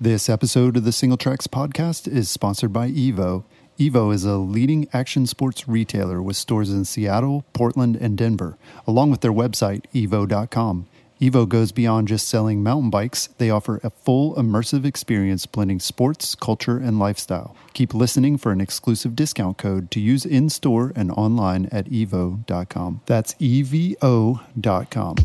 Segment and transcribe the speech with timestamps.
[0.00, 3.42] This episode of the Single Tracks podcast is sponsored by Evo.
[3.80, 8.56] Evo is a leading action sports retailer with stores in Seattle, Portland, and Denver,
[8.86, 10.86] along with their website, evo.com.
[11.20, 13.28] Evo goes beyond just selling mountain bikes.
[13.38, 17.56] They offer a full immersive experience blending sports, culture, and lifestyle.
[17.72, 23.00] Keep listening for an exclusive discount code to use in store and online at evo.com.
[23.06, 25.16] That's evo.com.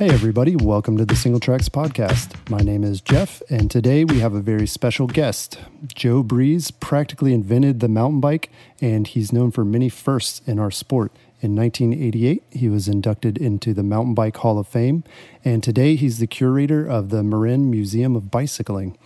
[0.00, 2.32] Hey, everybody, welcome to the Single Tracks Podcast.
[2.48, 5.58] My name is Jeff, and today we have a very special guest.
[5.94, 8.48] Joe Breeze practically invented the mountain bike,
[8.80, 11.12] and he's known for many firsts in our sport.
[11.42, 15.04] In 1988, he was inducted into the Mountain Bike Hall of Fame,
[15.44, 18.96] and today he's the curator of the Marin Museum of Bicycling.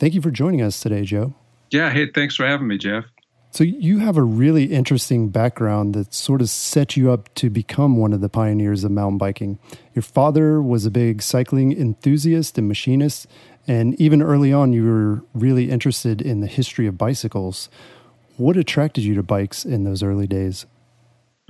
[0.00, 1.32] Thank you for joining us today, Joe.
[1.70, 3.04] Yeah, hey, thanks for having me, Jeff.
[3.52, 7.96] So, you have a really interesting background that sort of set you up to become
[7.96, 9.58] one of the pioneers of mountain biking.
[9.92, 13.26] Your father was a big cycling enthusiast and machinist,
[13.66, 17.68] and even early on, you were really interested in the history of bicycles.
[18.36, 20.66] What attracted you to bikes in those early days?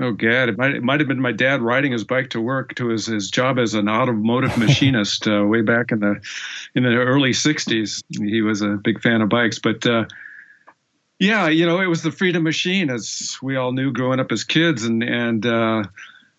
[0.01, 0.49] Oh, God.
[0.49, 3.07] It might, it might have been my dad riding his bike to work to his,
[3.07, 6.21] his job as an automotive machinist uh, way back in the
[6.75, 8.03] in the early 60s.
[8.09, 9.59] He was a big fan of bikes.
[9.59, 10.07] But uh,
[11.21, 14.43] yeah, you know, it was the freedom machine, as we all knew growing up as
[14.43, 15.85] kids, and and uh,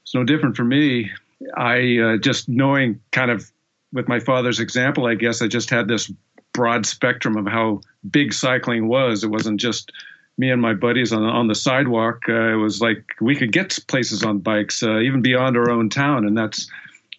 [0.01, 1.11] it's no different for me.
[1.55, 3.49] I uh, just knowing kind of
[3.93, 6.11] with my father's example, I guess I just had this
[6.53, 9.23] broad spectrum of how big cycling was.
[9.23, 9.91] It wasn't just
[10.39, 12.23] me and my buddies on on the sidewalk.
[12.27, 15.89] Uh, it was like we could get places on bikes, uh, even beyond our own
[15.89, 16.67] town, and that's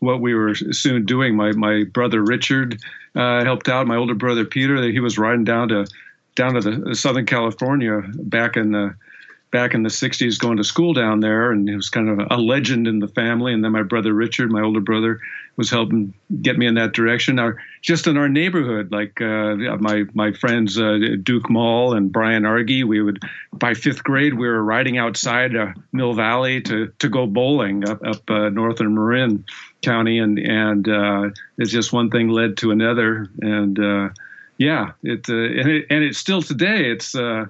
[0.01, 1.37] what we were soon doing.
[1.37, 2.81] My my brother Richard
[3.15, 3.87] uh, helped out.
[3.87, 5.87] My older brother Peter, he was riding down to
[6.35, 8.95] down to the Southern California back in the
[9.51, 12.39] back in the 60s going to school down there and he was kind of a
[12.39, 13.53] legend in the family.
[13.53, 15.21] And then my brother richard my older brother
[15.57, 17.39] was helping get me in that direction.
[17.39, 22.47] Our, just in our neighborhood like uh, my my friends uh, duke mall and brian
[22.47, 23.19] argy we would
[23.53, 28.03] by fifth grade we were riding outside uh, mill valley to to go bowling up,
[28.07, 29.45] up uh, northern marin
[29.83, 30.19] county.
[30.19, 33.29] And and uh, it's just one thing led to another.
[33.41, 34.09] And uh,
[34.63, 36.91] yeah, it, uh, and it and it's still today.
[36.91, 37.47] It's uh,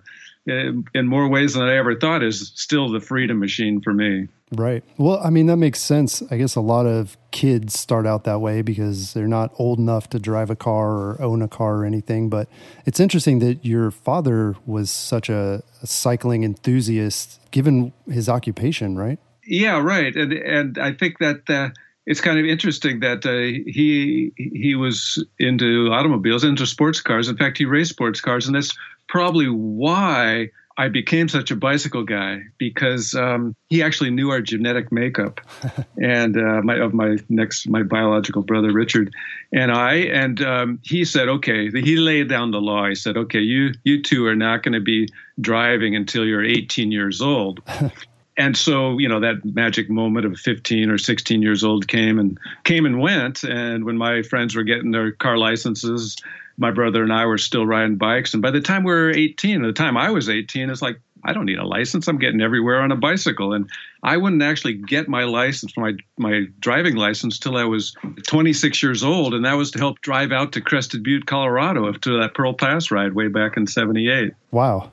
[0.46, 4.28] in, more ways than I ever thought is still the freedom machine for me.
[4.50, 4.82] Right.
[4.96, 6.22] Well, I mean that makes sense.
[6.30, 10.08] I guess a lot of kids start out that way because they're not old enough
[10.10, 12.30] to drive a car or own a car or anything.
[12.30, 12.48] But
[12.86, 19.18] it's interesting that your father was such a, a cycling enthusiast, given his occupation, right?
[19.44, 20.14] Yeah, right.
[20.16, 21.50] And and I think that.
[21.50, 21.70] Uh,
[22.06, 27.28] it's kind of interesting that uh, he he was into automobiles, into sports cars.
[27.28, 28.76] In fact, he raced sports cars, and that's
[29.08, 34.90] probably why I became such a bicycle guy because um, he actually knew our genetic
[34.90, 35.40] makeup,
[36.02, 39.12] and uh, my of my next my biological brother Richard,
[39.52, 42.88] and I, and um, he said, okay, he laid down the law.
[42.88, 45.08] He said, okay, you you two are not going to be
[45.40, 47.62] driving until you're 18 years old
[48.36, 52.38] and so you know that magic moment of 15 or 16 years old came and
[52.64, 53.42] came and went.
[53.44, 56.16] And when my friends were getting their car licenses
[56.58, 58.34] my brother and i were still riding bikes.
[58.34, 61.32] And by the time we were 18 the time i was 18 it's like i
[61.32, 62.08] don't need a license.
[62.08, 63.52] I'm getting everywhere on a bicycle.
[63.52, 63.68] And
[64.02, 67.94] i wouldn't actually get my license my my driving license till i was
[68.26, 69.34] 26 years old.
[69.34, 72.90] And that was to help drive out to crested butte colorado to that pearl pass
[72.90, 74.90] ride way back in 78 wow.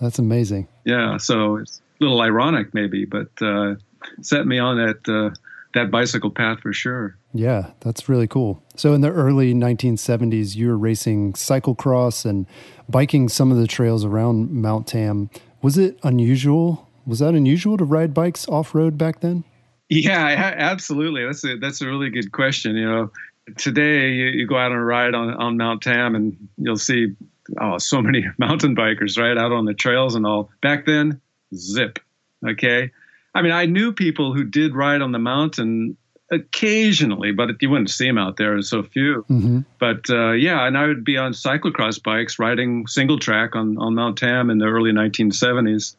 [0.00, 0.68] That's amazing.
[0.84, 1.16] Yeah.
[1.18, 3.74] So it's little ironic maybe, but uh,
[4.22, 5.34] set me on that uh,
[5.74, 7.16] that bicycle path for sure.
[7.32, 8.62] Yeah, that's really cool.
[8.76, 12.46] So in the early 1970s, you were racing cyclocross and
[12.88, 15.30] biking some of the trails around Mount Tam.
[15.62, 16.88] Was it unusual?
[17.06, 19.44] Was that unusual to ride bikes off road back then?
[19.88, 20.26] Yeah,
[20.56, 21.24] absolutely.
[21.24, 22.76] That's a that's a really good question.
[22.76, 23.10] You know,
[23.56, 27.14] today you, you go out on a ride on on Mount Tam and you'll see
[27.60, 30.50] oh so many mountain bikers right out on the trails and all.
[30.62, 31.20] Back then,
[31.56, 31.98] zip.
[32.46, 32.90] Okay.
[33.34, 35.96] I mean, I knew people who did ride on the mountain
[36.30, 38.60] occasionally, but you wouldn't see them out there.
[38.62, 39.24] So few.
[39.28, 39.60] Mm-hmm.
[39.78, 43.94] But uh, yeah, and I would be on cyclocross bikes riding single track on, on
[43.94, 45.96] Mount Tam in the early 1970s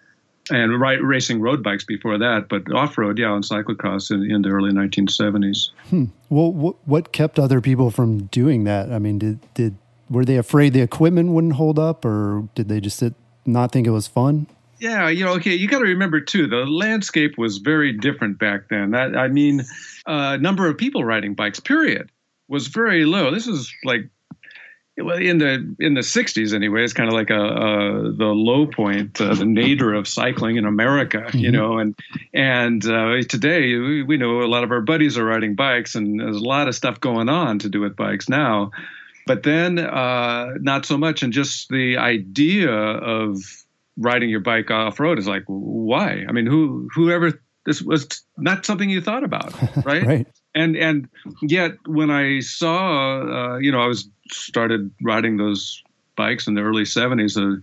[0.51, 4.41] and right, racing road bikes before that, but off road, yeah, on cyclocross in, in
[4.43, 5.69] the early 1970s.
[5.89, 6.05] Hmm.
[6.29, 8.91] Well, what, what kept other people from doing that?
[8.91, 9.77] I mean, did, did
[10.09, 13.03] were they afraid the equipment wouldn't hold up, or did they just
[13.45, 14.47] not think it was fun?
[14.79, 18.69] Yeah, you know, okay, you got to remember too, the landscape was very different back
[18.69, 18.91] then.
[18.91, 19.63] That I mean,
[20.05, 22.11] uh, number of people riding bikes, period,
[22.47, 23.31] was very low.
[23.31, 24.09] This is like
[24.97, 28.65] well, in the in the 60s anyway it's kind of like a, a the low
[28.65, 31.37] point uh, the nadir of cycling in america mm-hmm.
[31.37, 31.95] you know and
[32.33, 36.19] and uh, today we, we, know a lot of our buddies are riding bikes and
[36.19, 38.71] there's a lot of stuff going on to do with bikes now
[39.27, 43.64] but then uh, not so much and just the idea of
[43.97, 46.25] riding your bike off road is like why?
[46.27, 48.07] I mean who whoever this was
[48.37, 49.53] not something you thought about
[49.85, 50.05] right?
[50.05, 50.27] Right.
[50.53, 51.09] And and
[51.41, 55.83] yet when I saw, uh, you know, I was started riding those
[56.15, 57.59] bikes in the early '70s, uh,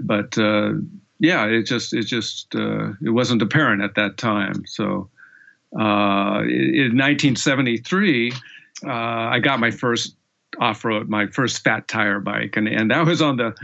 [0.00, 0.72] but uh,
[1.18, 4.64] yeah, it just it just uh, it wasn't apparent at that time.
[4.66, 5.10] So
[5.78, 8.32] uh, in 1973,
[8.84, 10.16] uh, I got my first
[10.58, 13.54] off-road, my first fat tire bike, and and that was on the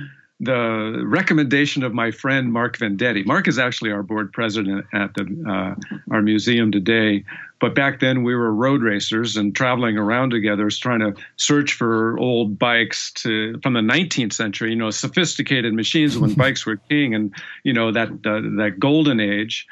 [0.40, 3.26] the recommendation of my friend Mark Vendetti.
[3.26, 5.74] Mark is actually our board president at the uh,
[6.10, 7.24] our museum today.
[7.60, 12.18] But back then we were road racers and traveling around together, trying to search for
[12.18, 14.70] old bikes to from the 19th century.
[14.70, 19.20] You know, sophisticated machines when bikes were king, and you know that uh, that golden
[19.20, 19.66] age.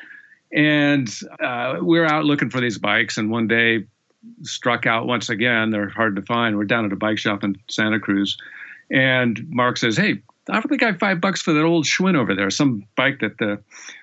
[0.53, 1.09] And
[1.41, 3.87] uh, we we're out looking for these bikes, and one day
[4.43, 5.71] struck out once again.
[5.71, 6.59] They're hard to find.
[6.59, 8.37] We're down at a bike shop in Santa Cruz,
[8.91, 12.35] and Mark says, "Hey, I think I have five bucks for that old Schwinn over
[12.35, 13.59] there, some bike that the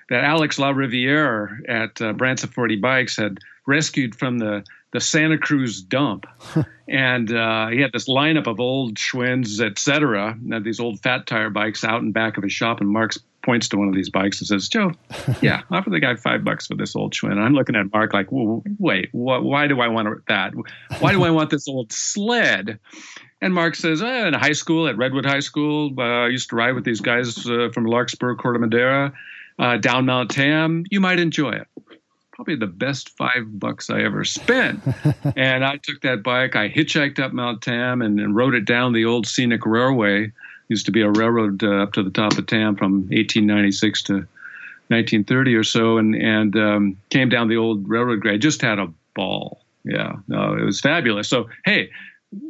[0.08, 6.26] that Alex LaRiviere at uh, Branciforte Bikes had rescued from the the Santa Cruz dump,
[6.88, 10.36] and uh, he had this lineup of old Schwinns, etc.
[10.62, 13.12] These old fat tire bikes out in back of his shop, and Mark
[13.46, 14.92] points to one of these bikes and says, "Joe,
[15.40, 18.12] yeah, offer the guy five bucks for this old Schwinn." And I'm looking at Mark
[18.12, 20.52] like, "Wait, wh- why do I want that?
[20.98, 22.78] Why do I want this old sled?"
[23.42, 26.56] And Mark says, eh, in high school at Redwood High School, uh, I used to
[26.56, 29.12] ride with these guys uh, from Larkspur, Corte Madera,
[29.58, 30.84] uh, down Mount Tam.
[30.90, 31.68] You might enjoy it.
[32.32, 34.82] Probably the best five bucks I ever spent.
[35.36, 38.92] and I took that bike, I hitchhiked up Mount Tam and, and rode it down
[38.92, 40.32] the old scenic railway.
[40.68, 44.12] Used to be a railroad uh, up to the top of town from 1896 to
[44.88, 48.40] 1930 or so, and and um, came down the old railroad grade.
[48.40, 49.60] Just had a ball.
[49.84, 51.28] Yeah, no, it was fabulous.
[51.28, 51.90] So hey,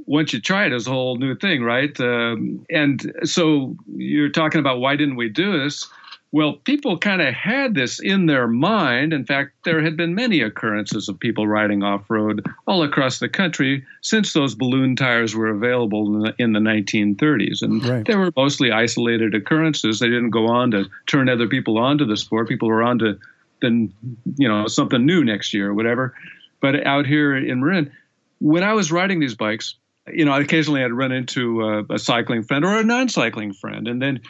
[0.06, 1.98] once you try it, it's a whole new thing, right?
[2.00, 5.86] Um, and so you're talking about why didn't we do this?
[6.32, 9.12] Well, people kind of had this in their mind.
[9.12, 13.28] In fact, there had been many occurrences of people riding off road all across the
[13.28, 17.62] country since those balloon tires were available in the, in the 1930s.
[17.62, 18.04] And right.
[18.04, 20.00] they were mostly isolated occurrences.
[20.00, 22.48] They didn't go on to turn other people onto the sport.
[22.48, 23.18] People were on to
[23.62, 23.94] then,
[24.36, 26.14] you know, something new next year or whatever.
[26.60, 27.92] But out here in Marin,
[28.40, 29.76] when I was riding these bikes,
[30.12, 34.00] you know, occasionally I'd run into a, a cycling friend or a non-cycling friend, and
[34.00, 34.20] then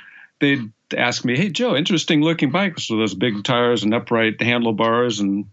[0.40, 5.20] they'd ask me, "Hey, Joe, interesting looking bike with those big tires and upright handlebars
[5.20, 5.46] and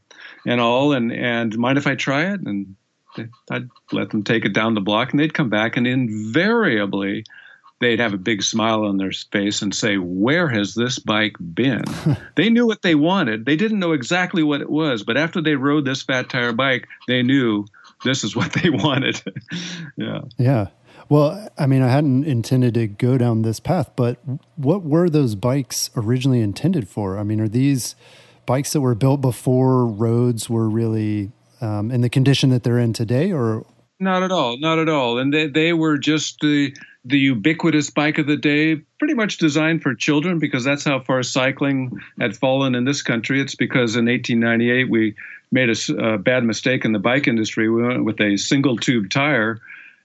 [0.45, 2.75] and all, and and mind if I try it?" And
[3.50, 7.25] I'd let them take it down the block, and they'd come back, and invariably
[7.83, 11.83] they'd have a big smile on their face and say, Where has this bike been?
[12.36, 13.45] they knew what they wanted.
[13.45, 16.88] They didn't know exactly what it was, but after they rode this fat tire bike,
[17.07, 17.65] they knew
[18.03, 19.21] this is what they wanted.
[19.97, 20.21] yeah.
[20.38, 20.68] Yeah.
[21.09, 24.17] Well, I mean, I hadn't intended to go down this path, but
[24.55, 27.17] what were those bikes originally intended for?
[27.17, 27.95] I mean, are these
[28.45, 31.31] bikes that were built before roads were really
[31.62, 33.65] um, in the condition that they're in today, or
[34.00, 35.17] not at all, not at all.
[35.17, 39.81] And they they were just the the ubiquitous bike of the day, pretty much designed
[39.81, 43.41] for children because that's how far cycling had fallen in this country.
[43.41, 45.15] It's because in 1898 we
[45.51, 47.69] made a, a bad mistake in the bike industry.
[47.69, 49.60] We went with a single tube tire.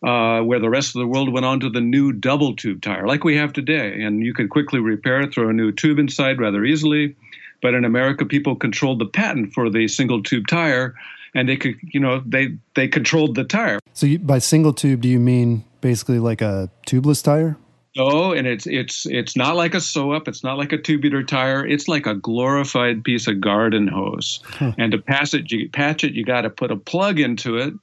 [0.06, 3.04] Uh, where the rest of the world went on to the new double tube tire,
[3.04, 4.00] like we have today.
[4.00, 7.16] And you could quickly repair it, throw a new tube inside rather easily.
[7.62, 10.94] But in America, people controlled the patent for the single tube tire,
[11.34, 13.80] and they could, you know, they they controlled the tire.
[13.92, 17.56] So you, by single tube, do you mean basically like a tubeless tire?
[17.96, 20.28] No, and it's it's it's not like a sew up.
[20.28, 21.66] It's not like a tubular tire.
[21.66, 24.40] It's like a glorified piece of garden hose.
[24.44, 24.72] Huh.
[24.78, 27.74] And to pass it, you patch it, you got to put a plug into it.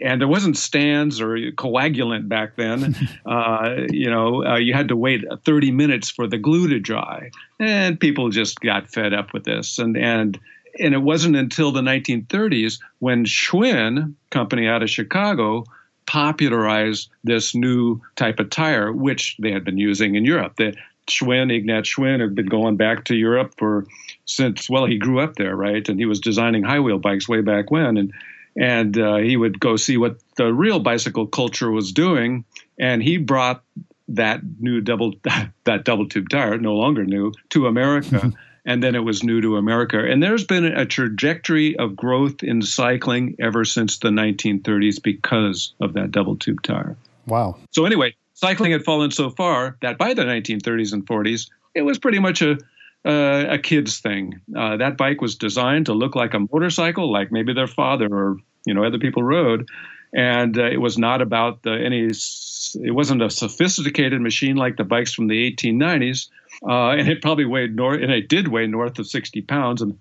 [0.00, 2.96] And there wasn't stands or coagulant back then.
[3.26, 7.30] uh, you know, uh, you had to wait 30 minutes for the glue to dry,
[7.58, 9.78] and people just got fed up with this.
[9.78, 10.38] And and
[10.78, 15.64] and it wasn't until the 1930s when Schwinn company out of Chicago
[16.06, 20.56] popularized this new type of tire, which they had been using in Europe.
[20.56, 20.74] The
[21.08, 23.86] Schwinn, Ignaz Schwinn, had been going back to Europe for
[24.24, 25.86] since well, he grew up there, right?
[25.88, 28.12] And he was designing high wheel bikes way back when, and
[28.56, 32.44] and uh, he would go see what the real bicycle culture was doing,
[32.78, 33.62] and he brought
[34.08, 35.14] that new double
[35.64, 38.32] that double tube tire, no longer new, to America.
[38.64, 39.98] and then it was new to America.
[39.98, 45.94] And there's been a trajectory of growth in cycling ever since the 1930s because of
[45.94, 46.96] that double tube tire.
[47.26, 47.56] Wow.
[47.72, 51.98] So anyway, cycling had fallen so far that by the 1930s and 40s, it was
[51.98, 52.58] pretty much a
[53.04, 54.40] uh, a kid's thing.
[54.56, 58.36] Uh, that bike was designed to look like a motorcycle, like maybe their father or
[58.64, 59.68] you know other people rode,
[60.14, 62.06] and uh, it was not about the, any.
[62.06, 66.28] It wasn't a sophisticated machine like the bikes from the 1890s,
[66.66, 69.82] uh, and it probably weighed north, and it did weigh north of 60 pounds.
[69.82, 69.98] And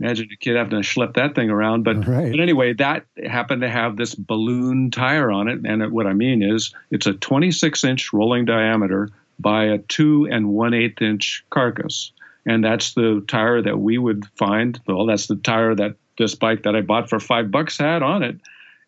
[0.00, 1.84] imagine a kid having to schlep that thing around.
[1.84, 2.30] But, right.
[2.30, 6.14] but anyway, that happened to have this balloon tire on it, and it, what I
[6.14, 11.44] mean is it's a 26 inch rolling diameter by a two and one eighth inch
[11.50, 12.12] carcass
[12.46, 14.80] and that's the tire that we would find.
[14.86, 18.22] Well, that's the tire that this bike that I bought for five bucks had on
[18.22, 18.36] it,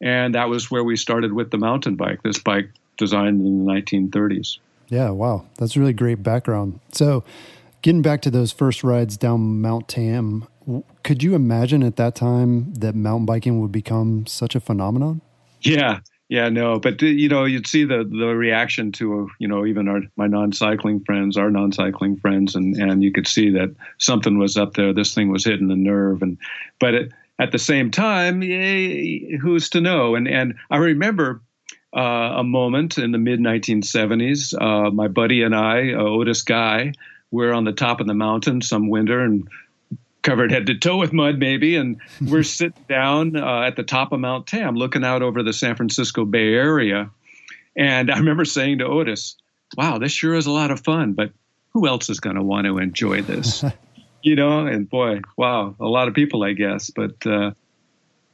[0.01, 2.23] and that was where we started with the mountain bike.
[2.23, 4.59] This bike designed in the 1930s.
[4.89, 6.81] Yeah, wow, that's really great background.
[6.93, 7.25] So,
[7.81, 10.47] getting back to those first rides down Mount Tam,
[11.03, 15.23] could you imagine at that time that mountain biking would become such a phenomenon?
[15.63, 16.01] Yeah,
[16.33, 20.01] yeah, no, but you know, you'd see the the reaction to you know even our
[20.17, 24.73] my non-cycling friends, our non-cycling friends, and and you could see that something was up
[24.73, 24.95] there.
[24.95, 26.39] This thing was hitting the nerve, and
[26.81, 30.15] but it, at the same time, who's to know?
[30.15, 31.43] And and I remember
[31.95, 32.01] uh,
[32.39, 34.55] a moment in the mid 1970s.
[34.59, 36.95] Uh, my buddy and I, uh, Otis Guy,
[37.31, 39.47] we're on the top of the mountain some winter, and
[40.23, 41.77] covered head to toe with mud, maybe.
[41.77, 45.53] And we're sitting down uh, at the top of Mount Tam, looking out over the
[45.53, 47.11] San Francisco Bay Area.
[47.77, 49.37] And I remember saying to Otis,
[49.77, 51.33] "Wow, this sure is a lot of fun, but
[51.71, 53.65] who else is going to want to enjoy this?"
[54.23, 54.67] you know.
[54.67, 56.91] And boy, wow, a lot of people, I guess.
[56.91, 57.53] But uh,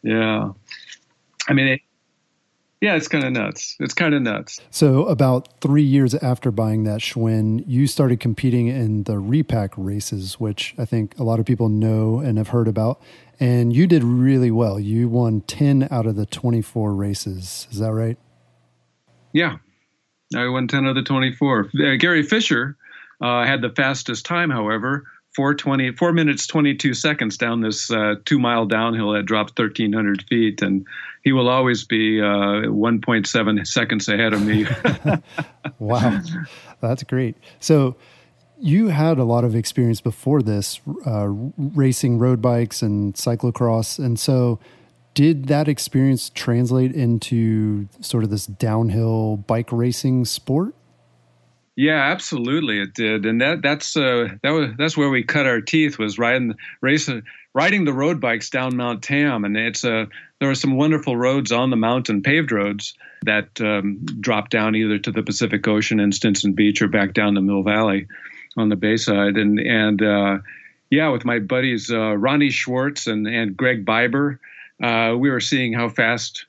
[0.02, 0.50] yeah,
[1.48, 1.80] I mean, it,
[2.80, 3.76] yeah, it's kind of nuts.
[3.80, 4.60] It's kind of nuts.
[4.70, 10.38] So, about three years after buying that Schwinn, you started competing in the repack races,
[10.38, 13.00] which I think a lot of people know and have heard about.
[13.40, 14.78] And you did really well.
[14.78, 17.66] You won 10 out of the 24 races.
[17.70, 18.16] Is that right?
[19.32, 19.58] Yeah.
[20.36, 21.70] I won 10 out of the 24.
[21.74, 22.76] Uh, Gary Fisher
[23.20, 25.04] uh, had the fastest time, however,
[25.36, 30.62] 420, 4 minutes 22 seconds down this uh, two mile downhill that drops 1,300 feet.
[30.62, 30.86] And
[31.28, 34.64] he will always be uh, 1.7 seconds ahead of me.
[35.78, 36.22] wow,
[36.80, 37.36] that's great.
[37.60, 37.96] So
[38.58, 44.18] you had a lot of experience before this, uh, racing road bikes and cyclocross, and
[44.18, 44.58] so
[45.12, 50.74] did that experience translate into sort of this downhill bike racing sport?
[51.76, 55.60] Yeah, absolutely, it did, and that that's uh, that was that's where we cut our
[55.60, 57.24] teeth was riding racing
[57.58, 60.06] riding the road bikes down Mount Tam, and it's a
[60.38, 64.96] there are some wonderful roads on the mountain, paved roads that um, drop down either
[65.00, 68.06] to the Pacific Ocean in Stinson Beach or back down the Mill Valley
[68.56, 69.36] on the Bayside.
[69.36, 70.38] And and uh,
[70.88, 74.38] yeah, with my buddies uh, Ronnie Schwartz and and Greg Biber,
[74.80, 76.46] uh, we were seeing how fast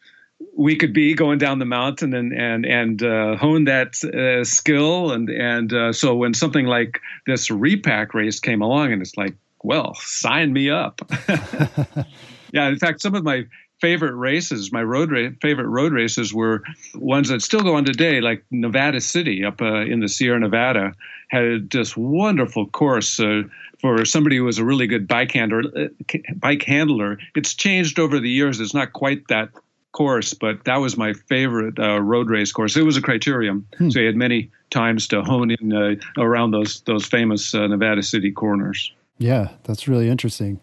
[0.56, 5.12] we could be going down the mountain and and and uh, hone that uh, skill
[5.12, 9.34] and and uh, so when something like this repack race came along and it's like
[9.64, 11.02] well sign me up
[12.52, 13.46] yeah in fact some of my
[13.80, 16.64] favorite races, my road ra- favorite road races were
[16.96, 20.94] ones that still go on today, like Nevada City up uh, in the Sierra Nevada
[21.30, 23.44] had this wonderful course uh,
[23.80, 25.64] for somebody who was a really good bike handler.
[25.76, 27.18] Uh, bike handler.
[27.36, 28.60] It's changed over the years.
[28.60, 29.50] It's not quite that
[29.92, 32.76] course, but that was my favorite uh, road race course.
[32.76, 33.90] It was a criterium, hmm.
[33.90, 38.04] so you had many times to hone in uh, around those those famous uh, Nevada
[38.04, 38.92] City corners.
[39.20, 40.60] Yeah, that's really interesting.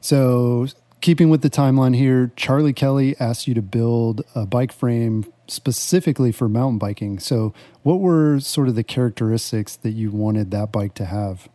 [0.00, 0.66] So
[1.00, 6.32] keeping with the timeline here, Charlie Kelly asked you to build a bike frame specifically
[6.32, 7.18] for mountain biking.
[7.18, 11.48] So, what were sort of the characteristics that you wanted that bike to have?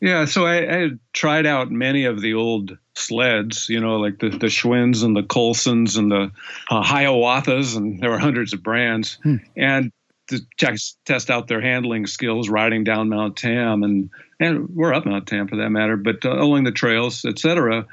[0.00, 4.18] Yeah, so I, I had tried out many of the old sleds, you know, like
[4.18, 6.30] the, the Schwinns and the Colsons and the
[6.70, 9.18] uh, Hiawatha's, and there were hundreds of brands.
[9.22, 9.36] Hmm.
[9.56, 9.92] And
[10.28, 15.06] to check, test out their handling skills riding down Mount Tam and and we're up
[15.06, 17.86] Mount Tam for that matter, but uh, along the trails, etc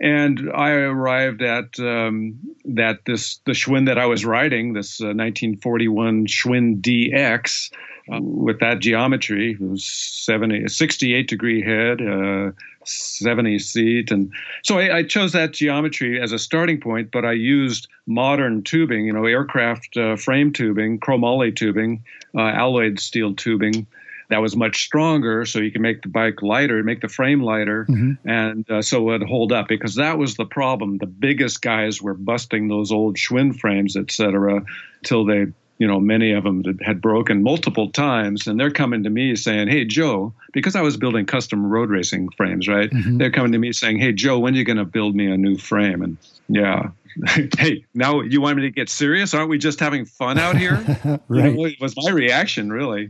[0.00, 5.06] and I arrived at um, that this the Schwinn that I was riding, this uh,
[5.06, 7.70] 1941 Schwinn DX,
[8.12, 12.52] uh, with that geometry, it was 70, 68 degree head, uh,
[12.84, 17.10] 70 seat, and so I, I, chose that geometry as a starting point.
[17.10, 22.04] But I used modern tubing, you know, aircraft uh, frame tubing, chromoly tubing,
[22.36, 23.86] uh, alloyed steel tubing
[24.28, 27.86] that was much stronger, so you can make the bike lighter, make the frame lighter,
[27.88, 28.28] mm-hmm.
[28.28, 29.68] and uh, so it would hold up.
[29.68, 30.98] Because that was the problem.
[30.98, 34.62] The biggest guys were busting those old Schwinn frames, et cetera,
[35.02, 35.46] till they
[35.78, 39.68] you know, many of them had broken multiple times, and they're coming to me saying,
[39.68, 42.90] "Hey, Joe," because I was building custom road racing frames, right?
[42.90, 43.18] Mm-hmm.
[43.18, 45.36] They're coming to me saying, "Hey, Joe, when are you going to build me a
[45.36, 46.16] new frame?" And
[46.48, 46.90] yeah,
[47.58, 49.34] hey, now you want me to get serious?
[49.34, 50.74] Aren't we just having fun out here?
[51.04, 51.20] right.
[51.30, 53.08] You know, it was my reaction, really,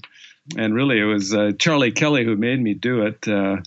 [0.56, 3.26] and really, it was uh, Charlie Kelly who made me do it.
[3.26, 3.58] Uh,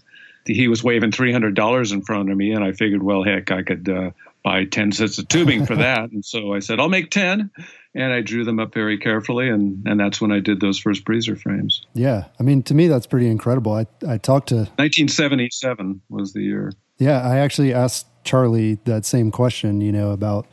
[0.45, 3.51] he was waving three hundred dollars in front of me, and I figured, well, heck,
[3.51, 4.11] I could uh,
[4.43, 7.51] buy ten sets of tubing for that, and so I said, I'll make ten
[7.93, 11.05] and I drew them up very carefully, and and that's when I did those first
[11.05, 11.85] breezer frames.
[11.93, 13.73] Yeah, I mean, to me, that's pretty incredible.
[13.73, 16.71] I I talked to 1977 was the year.
[16.97, 19.81] Yeah, I actually asked Charlie that same question.
[19.81, 20.47] You know about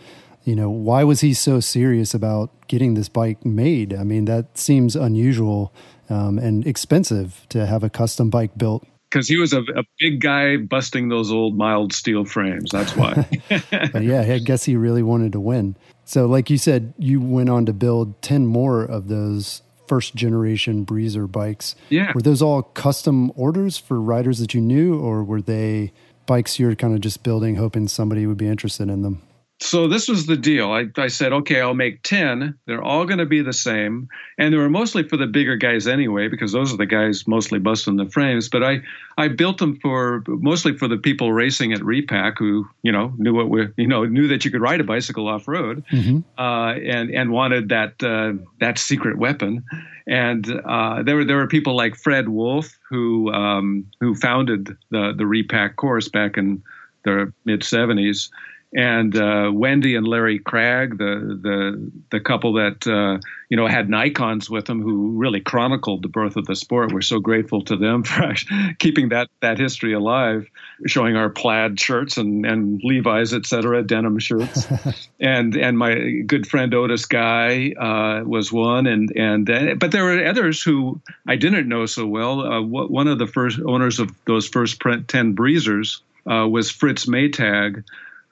[0.44, 3.94] you know why was he so serious about getting this bike made?
[3.94, 5.72] I mean, that seems unusual
[6.08, 10.20] um, and expensive to have a custom bike built because he was a, a, big
[10.20, 12.70] guy busting those old mild steel frames.
[12.70, 13.26] That's why.
[13.48, 15.76] but yeah, I guess he really wanted to win.
[16.04, 20.84] So, like you said, you went on to build 10 more of those first generation
[20.84, 21.74] Breezer bikes.
[21.88, 22.12] Yeah.
[22.14, 25.92] Were those all custom orders for riders that you knew, or were they
[26.26, 29.22] bikes you're kind of just building, hoping somebody would be interested in them?
[29.60, 30.70] So this was the deal.
[30.70, 32.56] I, I said, okay, I'll make 10.
[32.66, 34.08] They're all going to be the same.
[34.38, 37.58] And they were mostly for the bigger guys anyway, because those are the guys mostly
[37.58, 38.48] busting the frames.
[38.48, 38.82] But I,
[39.16, 43.34] I built them for mostly for the people racing at Repack who, you know, knew
[43.34, 46.20] what we, you know, knew that you could ride a bicycle off road mm-hmm.
[46.40, 49.64] uh, and, and wanted that, uh, that secret weapon.
[50.06, 55.14] And uh, there were, there were people like Fred Wolf who, um, who founded the,
[55.16, 56.62] the Repack course back in
[57.02, 58.30] the mid 70s
[58.74, 63.88] and uh, Wendy and Larry Cragg, the the the couple that uh, you know had
[63.88, 66.92] Nikons with them, who really chronicled the birth of the sport.
[66.92, 68.34] We're so grateful to them for
[68.78, 70.46] keeping that that history alive,
[70.86, 74.66] showing our plaid shirts and and Levi's, et cetera, denim shirts.
[75.20, 80.22] and and my good friend Otis Guy uh, was one, and and but there were
[80.26, 82.40] others who I didn't know so well.
[82.40, 87.82] Uh, one of the first owners of those first ten breezers uh, was Fritz Maytag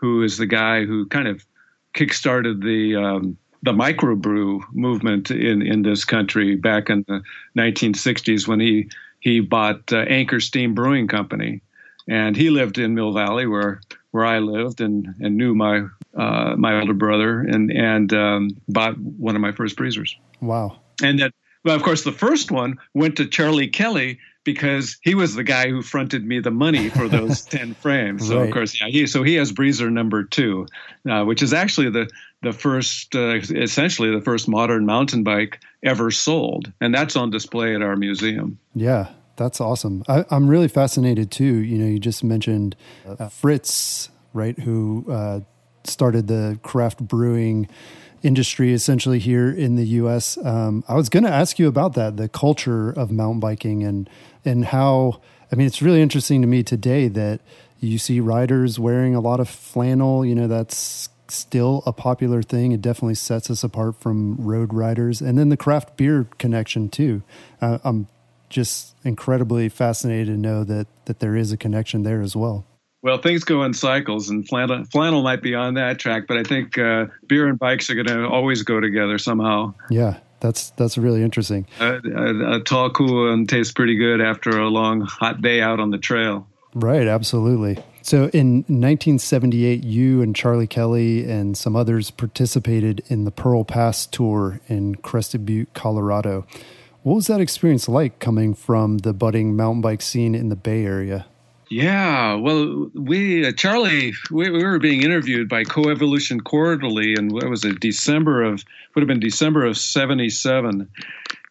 [0.07, 1.45] who is the guy who kind of
[1.95, 7.23] kickstarted the um, the microbrew movement in in this country back in the
[7.59, 8.88] 1960s when he
[9.19, 11.61] he bought uh, Anchor Steam Brewing Company,
[12.09, 13.81] and he lived in Mill Valley where
[14.12, 18.97] where I lived and and knew my uh, my older brother and and um, bought
[18.99, 20.16] one of my first breezers.
[20.40, 20.79] Wow!
[21.03, 21.33] And that
[21.64, 25.68] well, of course, the first one went to Charlie Kelly because he was the guy
[25.68, 28.26] who fronted me the money for those 10 frames.
[28.26, 28.46] So, right.
[28.48, 30.66] of course, yeah, he, so he has Breezer number two,
[31.06, 32.09] uh, which is actually the,
[32.42, 36.72] the first, uh, essentially the first modern mountain bike ever sold.
[36.80, 38.59] And that's on display at our museum.
[38.74, 40.02] Yeah, that's awesome.
[40.09, 41.44] I, am really fascinated too.
[41.44, 45.40] You know, you just mentioned uh, Fritz, right, who uh,
[45.85, 47.68] started the craft brewing
[48.22, 50.38] industry essentially here in the U.S.
[50.44, 54.09] Um, I was going to ask you about that, the culture of mountain biking, and
[54.44, 55.20] and how.
[55.50, 57.40] I mean, it's really interesting to me today that
[57.79, 60.24] you see riders wearing a lot of flannel.
[60.24, 62.72] You know, that's still a popular thing.
[62.72, 67.22] It definitely sets us apart from road riders, and then the craft beer connection too.
[67.61, 68.09] Uh, I'm
[68.48, 72.64] just incredibly fascinated to know that that there is a connection there as well.
[73.02, 76.42] Well, things go in cycles, and flannel, flannel might be on that track, but I
[76.42, 79.74] think uh, beer and bikes are going to always go together somehow.
[79.90, 81.66] Yeah, that's that's really interesting.
[81.78, 85.78] Uh, a, a tall, cool, and tastes pretty good after a long, hot day out
[85.78, 86.48] on the trail.
[86.74, 87.82] Right, absolutely.
[88.02, 94.06] So in 1978, you and Charlie Kelly and some others participated in the Pearl Pass
[94.06, 96.46] tour in Crested Butte, Colorado.
[97.02, 100.85] What was that experience like coming from the budding mountain bike scene in the Bay
[100.85, 101.26] Area?
[101.68, 107.50] Yeah, well, we uh, Charlie, we, we, were being interviewed by Coevolution Quarterly, and what
[107.50, 107.81] was it?
[107.81, 110.88] December of would have been December of '77,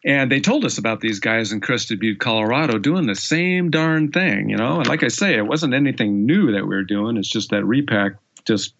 [0.06, 4.10] and they told us about these guys in Crested Butte, Colorado, doing the same darn
[4.10, 4.78] thing, you know.
[4.78, 7.18] And like I say, it wasn't anything new that we were doing.
[7.18, 8.14] It's just that Repack
[8.46, 8.72] just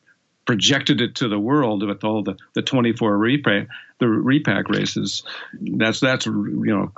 [0.47, 5.23] projected it to the world with all the, the 24 repack the repack races.
[5.61, 6.93] That's that's you know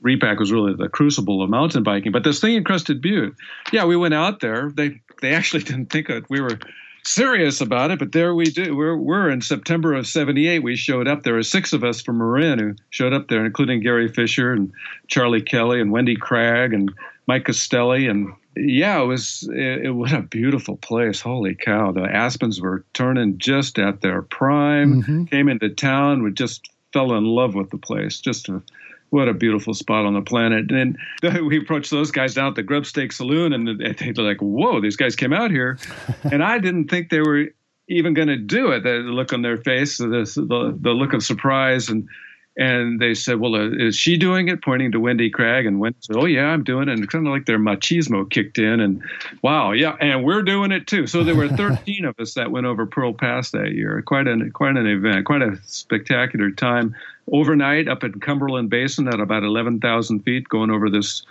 [0.00, 2.12] repack was really the crucible of mountain biking.
[2.12, 3.34] But this thing in crested butte.
[3.72, 4.70] Yeah we went out there.
[4.74, 6.58] They they actually didn't think that we were
[7.04, 11.06] serious about it but there we do we're, we're in september of 78 we showed
[11.06, 11.22] up.
[11.22, 14.72] There were six of us from marin who showed up there including gary fisher and
[15.06, 16.92] charlie kelly and wendy cragg and
[17.28, 21.20] mike castelli and yeah, it was it, it, what a beautiful place.
[21.20, 21.92] Holy cow!
[21.92, 25.02] The aspens were turning just at their prime.
[25.02, 25.24] Mm-hmm.
[25.24, 28.18] Came into town, we just fell in love with the place.
[28.20, 28.62] Just a,
[29.10, 30.70] what a beautiful spot on the planet.
[30.70, 34.40] And then we approached those guys down at the Grub Stake Saloon, and they're like,
[34.40, 35.78] "Whoa, these guys came out here,"
[36.24, 37.48] and I didn't think they were
[37.88, 38.82] even going to do it.
[38.82, 42.08] The look on their face, the, the, the look of surprise, and
[42.56, 45.98] and they said, "Well, uh, is she doing it?" Pointing to Wendy Cragg, and Wendy
[46.00, 49.02] said, "Oh yeah, I'm doing it." And kind of like their machismo kicked in, and
[49.42, 51.06] wow, yeah, and we're doing it too.
[51.06, 54.00] So there were 13 of us that went over Pearl Pass that year.
[54.02, 56.94] Quite an quite an event, quite a spectacular time.
[57.30, 61.24] Overnight up in Cumberland Basin at about 11,000 feet, going over this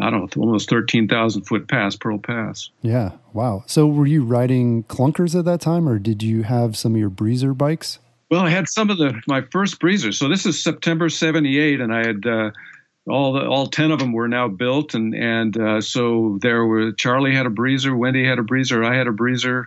[0.00, 2.70] I don't know, almost 13,000 foot pass, Pearl Pass.
[2.82, 3.12] Yeah.
[3.32, 3.64] Wow.
[3.66, 7.10] So were you riding clunkers at that time or did you have some of your
[7.10, 7.98] breezer bikes?
[8.30, 10.18] Well, I had some of the my first breezers.
[10.18, 12.50] So this is September 78 and I had uh,
[13.08, 16.92] all the all 10 of them were now built and and uh, so there were
[16.92, 19.66] Charlie had a breezer, Wendy had a breezer, I had a breezer.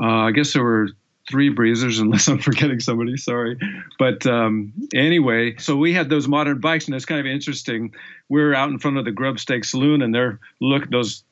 [0.00, 0.88] Uh, I guess there were
[1.28, 3.16] three breezers, unless I'm forgetting somebody.
[3.16, 3.58] Sorry,
[3.98, 7.92] but um, anyway, so we had those modern bikes, and it's kind of interesting.
[8.28, 11.24] We are out in front of the Grub Stake Saloon, and they're look those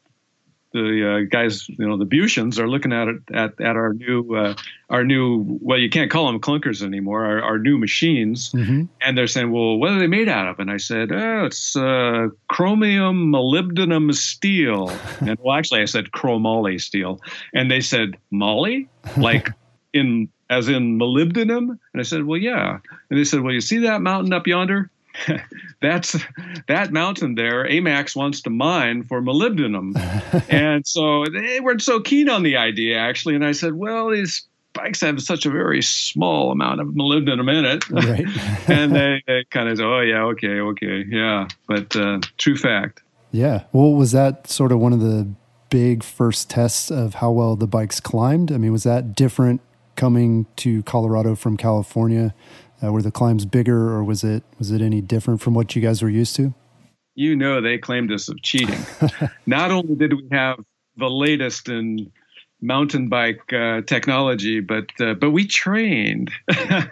[0.82, 4.34] the uh, guys, you know, the Bushans are looking at it at, at our new
[4.34, 4.54] uh,
[4.90, 7.24] our new well, you can't call them clunkers anymore.
[7.24, 8.84] Our, our new machines, mm-hmm.
[9.00, 10.58] and they're saying, well, what are they made out of?
[10.58, 14.90] And I said, oh, it's uh, chromium molybdenum steel.
[15.20, 17.20] and well, actually, I said chromoly steel,
[17.54, 19.48] and they said moly, like
[19.92, 21.70] in as in molybdenum?
[21.70, 22.78] And I said, well, yeah.
[23.10, 24.90] And they said, well, you see that mountain up yonder?
[25.82, 26.16] That's
[26.68, 27.64] that mountain there.
[27.64, 29.94] AMAX wants to mine for molybdenum,
[30.50, 33.34] and so they weren't so keen on the idea actually.
[33.34, 37.64] And I said, well, these bikes have such a very small amount of molybdenum in
[37.64, 38.68] it, right.
[38.68, 41.48] and they, they kind of, said, oh yeah, okay, okay, yeah.
[41.66, 43.02] But uh, true fact.
[43.32, 43.64] Yeah.
[43.72, 45.28] Well, was that sort of one of the
[45.68, 48.52] big first tests of how well the bikes climbed?
[48.52, 49.60] I mean, was that different
[49.96, 52.34] coming to Colorado from California?
[52.82, 55.82] Uh, were the climbs bigger, or was it was it any different from what you
[55.82, 56.54] guys were used to?
[57.14, 58.78] You know, they claimed us of cheating.
[59.46, 60.62] Not only did we have
[60.96, 62.12] the latest in
[62.60, 66.30] mountain bike uh, technology, but uh, but we trained.
[66.50, 66.88] I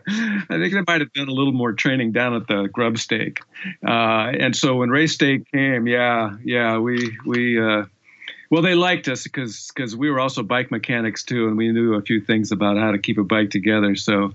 [0.49, 3.41] think they might have done a little more training down at the Grub Stake,
[3.87, 7.85] uh, and so when Race Day came, yeah, yeah, we we uh,
[8.51, 11.95] well, they liked us because because we were also bike mechanics too, and we knew
[11.95, 13.97] a few things about how to keep a bike together.
[13.97, 14.33] So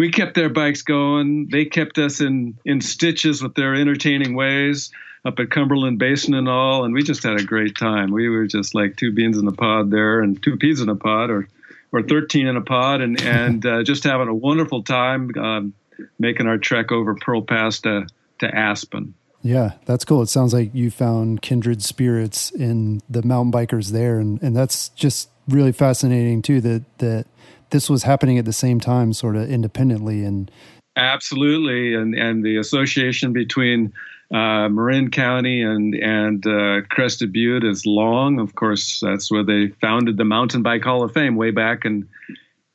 [0.00, 1.48] we kept their bikes going.
[1.50, 4.90] They kept us in in stitches with their entertaining ways
[5.26, 8.10] up at Cumberland Basin and all, and we just had a great time.
[8.10, 10.96] We were just like two beans in a pod there, and two peas in a
[10.96, 11.48] pod, or
[11.92, 15.74] or thirteen in a pod, and and uh, just having a wonderful time um,
[16.18, 18.06] making our trek over Pearl Pass to
[18.38, 19.12] to Aspen.
[19.42, 20.22] Yeah, that's cool.
[20.22, 24.88] It sounds like you found kindred spirits in the mountain bikers there, and and that's
[24.88, 26.62] just really fascinating too.
[26.62, 27.26] That that
[27.70, 30.50] this was happening at the same time, sort of independently, and
[30.96, 33.92] absolutely, and and the association between
[34.32, 38.38] uh, Marin County and and uh, Crested Butte is long.
[38.38, 42.08] Of course, that's where they founded the Mountain Bike Hall of Fame way back in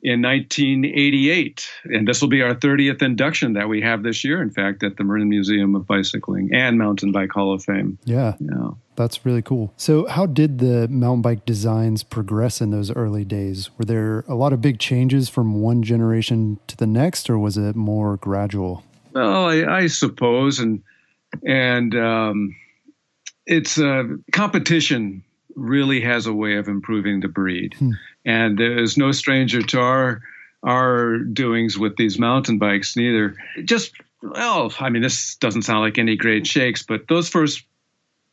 [0.02, 1.68] in 1988.
[1.86, 4.96] And this will be our 30th induction that we have this year, in fact, at
[4.96, 7.98] the Marin Museum of Bicycling and Mountain Bike Hall of Fame.
[8.04, 8.34] Yeah.
[8.38, 8.70] Yeah.
[8.96, 9.72] That's really cool.
[9.76, 13.70] So, how did the mountain bike designs progress in those early days?
[13.78, 17.56] Were there a lot of big changes from one generation to the next, or was
[17.56, 18.84] it more gradual?
[19.12, 20.82] Well, I, I suppose, and
[21.44, 22.56] and um,
[23.46, 25.22] it's a uh, competition
[25.54, 27.74] really has a way of improving the breed.
[27.78, 27.92] Hmm.
[28.24, 30.22] And there's no stranger to our
[30.62, 33.34] our doings with these mountain bikes neither.
[33.64, 37.62] Just well, I mean, this doesn't sound like any great shakes, but those first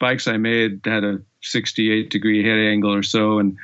[0.03, 3.57] bikes I made had a 68 degree head angle or so, and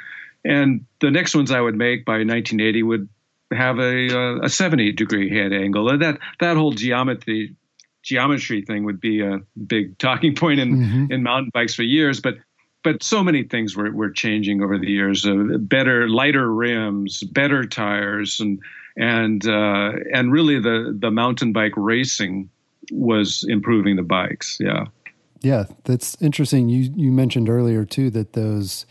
[0.45, 3.09] and the next ones I would make by 1980 would
[3.51, 5.89] have a a 70 degree head angle.
[5.89, 7.55] And that that whole geometry
[8.03, 11.11] geometry thing would be a big talking point in mm-hmm.
[11.11, 12.35] in mountain bikes for years, but
[12.81, 15.25] but so many things were, were changing over the years.
[15.25, 18.61] Uh, better, lighter rims, better tires, and
[18.95, 22.49] and uh, and really the the mountain bike racing
[22.91, 24.57] was improving the bikes.
[24.59, 24.85] Yeah,
[25.41, 26.69] yeah, that's interesting.
[26.69, 28.85] You you mentioned earlier too that those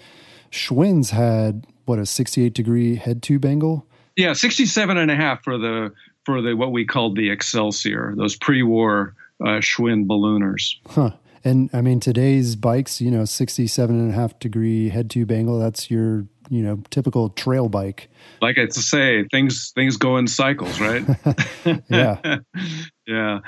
[0.51, 3.87] Schwinn's had what a 68 degree head tube angle.
[4.17, 5.93] Yeah, 67 and a half for the
[6.25, 10.77] for the what we called the Excelsior, those pre-war uh, Schwinn ballooners.
[10.89, 11.13] Huh.
[11.45, 15.59] And I mean, today's bikes, you know, 67 and a half degree head tube angle,
[15.59, 18.11] that's your, you know, typical trail bike.
[18.43, 21.05] Like I say, things, things go in cycles, right?
[21.89, 22.39] yeah.
[23.07, 23.39] yeah.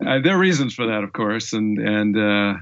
[0.00, 1.52] Uh, there are reasons for that, of course.
[1.52, 2.58] And, and, uh,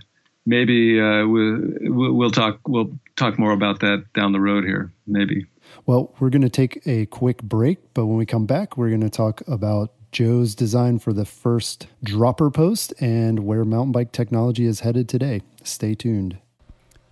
[0.47, 5.47] maybe, uh, we'll, we'll talk, we'll talk more about that down the road here, maybe.
[5.87, 9.01] Well, we're going to take a quick break, but when we come back, we're going
[9.03, 14.67] to talk about Joe's design for the first dropper post and where mountain bike technology
[14.67, 15.43] is headed today.
[15.63, 16.39] Stay tuned.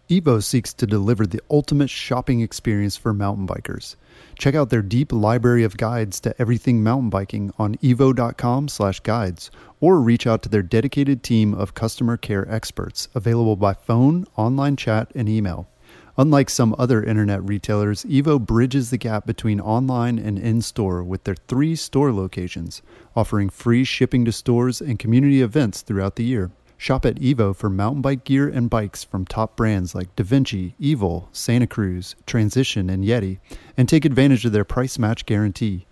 [0.09, 3.95] Evo seeks to deliver the ultimate shopping experience for mountain bikers.
[4.39, 10.27] Check out their deep library of guides to everything mountain biking on evo.com/guides or reach
[10.27, 15.29] out to their dedicated team of customer care experts available by phone, online chat, and
[15.29, 15.69] email.
[16.17, 21.25] Unlike some other internet retailers, Evo bridges the gap between online and in store with
[21.25, 22.81] their three store locations,
[23.15, 26.51] offering free shipping to stores and community events throughout the year.
[26.81, 31.29] Shop at Evo for mountain bike gear and bikes from top brands like DaVinci, Evil,
[31.33, 33.41] Santa Cruz, Transition, and Yeti,
[33.77, 35.87] and take advantage of their price match guarantee.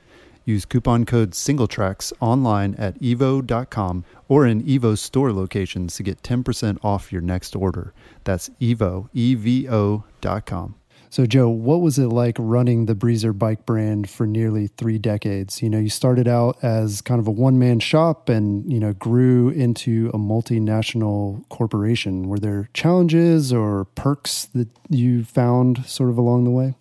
[0.44, 6.78] Use coupon code SingleTracks online at evo.com or in Evo store locations to get 10%
[6.84, 7.92] off your next order.
[8.22, 10.74] That's evo, E-V-O.com.
[11.10, 15.62] So, Joe, what was it like running the Breezer bike brand for nearly three decades?
[15.62, 18.92] You know, you started out as kind of a one man shop and, you know,
[18.92, 22.28] grew into a multinational corporation.
[22.28, 26.74] Were there challenges or perks that you found sort of along the way?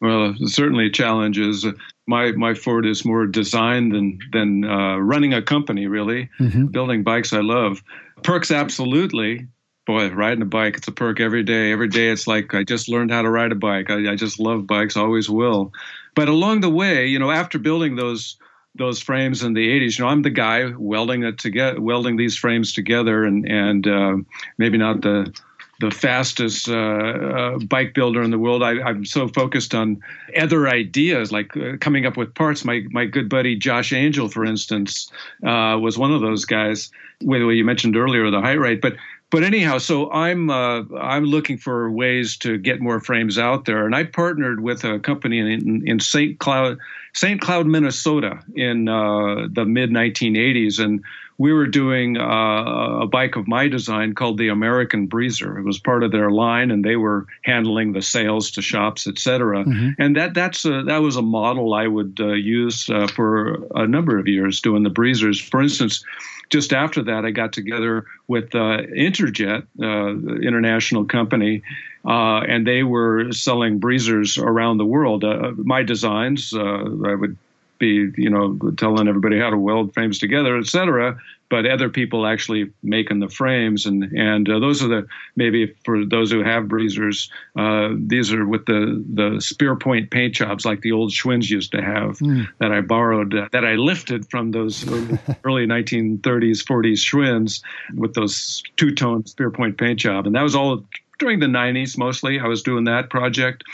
[0.00, 1.66] Well, certainly challenges.
[2.06, 5.88] My my forte is more design than than uh, running a company.
[5.88, 6.66] Really, mm-hmm.
[6.66, 7.82] building bikes I love.
[8.22, 9.48] Perks, absolutely
[9.88, 11.72] boy, riding a bike, it's a perk every day.
[11.72, 13.90] Every day it's like I just learned how to ride a bike.
[13.90, 15.72] I, I just love bikes, always will.
[16.14, 18.36] But along the way, you know, after building those
[18.74, 22.36] those frames in the 80s, you know, I'm the guy welding it together, welding these
[22.36, 24.16] frames together, and and uh,
[24.58, 25.32] maybe not the
[25.80, 28.62] the fastest uh, uh, bike builder in the world.
[28.62, 30.02] I, am so focused on
[30.36, 32.62] other ideas, like uh, coming up with parts.
[32.62, 35.10] My my good buddy Josh Angell, for instance,
[35.46, 36.90] uh, was one of those guys.
[37.22, 38.94] Well, you mentioned earlier the Hite-Rite, but
[39.30, 43.84] but anyhow, so I'm uh, I'm looking for ways to get more frames out there,
[43.84, 46.38] and I partnered with a company in, in St.
[46.38, 46.78] Cloud,
[47.12, 47.40] St.
[47.40, 51.04] Cloud, Minnesota, in uh, the mid 1980s, and
[51.36, 55.58] we were doing uh, a bike of my design called the American Breezer.
[55.58, 59.64] It was part of their line, and they were handling the sales to shops, etc.
[59.64, 60.02] Mm-hmm.
[60.02, 63.86] And that that's a, that was a model I would uh, use uh, for a
[63.86, 65.38] number of years doing the Breezers.
[65.38, 66.02] For instance
[66.50, 71.62] just after that, I got together with uh, Interjet, uh, international company,
[72.04, 75.24] uh, and they were selling breezers around the world.
[75.24, 77.36] Uh, my designs, uh, I would
[77.78, 81.18] be, you know, telling everybody how to weld frames together, et cetera
[81.50, 83.86] but other people actually making the frames.
[83.86, 85.06] And and uh, those are the
[85.36, 90.34] maybe for those who have breezers uh, these are with the the spear point paint
[90.34, 92.46] jobs like the old Schwinn's used to have mm.
[92.58, 97.62] that I borrowed uh, that I lifted from those early, early 1930s 40s Schwinn's
[97.94, 100.26] with those two tone spear point paint job.
[100.26, 100.84] And that was all
[101.18, 102.38] during the 90s mostly.
[102.38, 103.64] I was doing that project.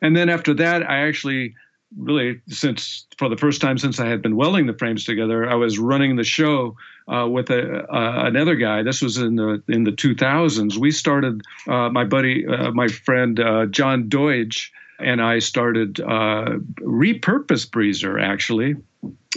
[0.00, 1.54] And then after that I actually
[1.96, 5.54] really since for the first time since I had been welding the frames together, I
[5.54, 6.76] was running the show
[7.08, 8.82] uh, with a, uh, another guy.
[8.82, 10.76] This was in the in the 2000s.
[10.76, 11.42] We started.
[11.66, 18.22] Uh, my buddy, uh, my friend uh, John Deutsch, and I started repurpose breezer.
[18.22, 18.76] Actually,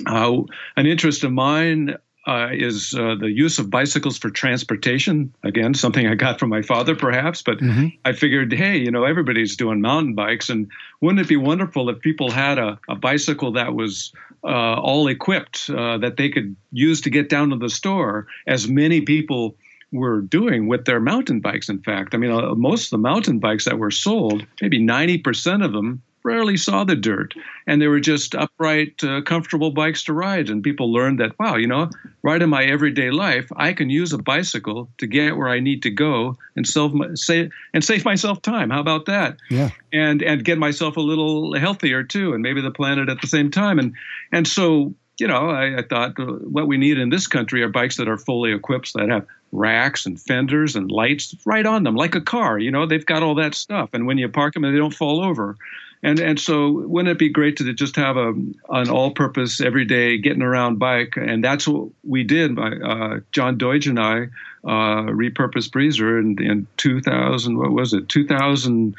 [0.05, 5.33] an interest of mine uh, is uh, the use of bicycles for transportation.
[5.43, 7.87] Again, something I got from my father, perhaps, but mm-hmm.
[8.05, 10.69] I figured, hey, you know, everybody's doing mountain bikes, and
[11.01, 15.69] wouldn't it be wonderful if people had a, a bicycle that was uh, all equipped
[15.69, 19.55] uh, that they could use to get down to the store, as many people
[19.91, 21.69] were doing with their mountain bikes.
[21.69, 25.65] In fact, I mean, uh, most of the mountain bikes that were sold, maybe 90%
[25.65, 27.33] of them rarely saw the dirt.
[27.67, 30.49] And they were just upright, uh, comfortable bikes to ride.
[30.49, 31.89] And people learned that, wow, you know,
[32.23, 35.83] right in my everyday life, I can use a bicycle to get where I need
[35.83, 38.69] to go and save, save, and save myself time.
[38.69, 39.37] How about that?
[39.49, 39.69] Yeah.
[39.93, 43.51] And, and get myself a little healthier too, and maybe the planet at the same
[43.51, 43.79] time.
[43.79, 43.93] And,
[44.31, 47.69] and so, you know, I, I thought uh, what we need in this country are
[47.69, 51.95] bikes that are fully equipped, that have racks and fenders and lights right on them,
[51.95, 52.57] like a car.
[52.57, 53.89] You know, they've got all that stuff.
[53.93, 55.57] And when you park them, they don't fall over.
[56.03, 58.33] And and so wouldn't it be great to just have a
[58.69, 61.13] an all-purpose everyday getting around bike?
[61.15, 62.57] And that's what we did.
[62.57, 64.23] Uh, John Deutsch and I
[64.63, 67.57] uh, repurposed Breezer in, in 2000.
[67.57, 68.09] What was it?
[68.09, 68.95] 2000.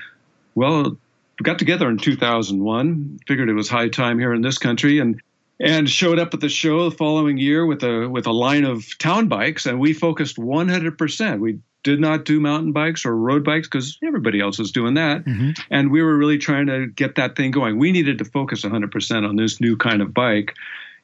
[0.55, 0.97] Well,
[1.43, 3.19] got together in 2001.
[3.27, 5.21] Figured it was high time here in this country, and
[5.59, 8.97] and showed up at the show the following year with a with a line of
[8.99, 11.41] town bikes, and we focused 100%.
[11.41, 15.25] We did not do mountain bikes or road bikes because everybody else was doing that.
[15.25, 15.51] Mm-hmm.
[15.71, 17.79] And we were really trying to get that thing going.
[17.79, 20.55] We needed to focus 100% on this new kind of bike.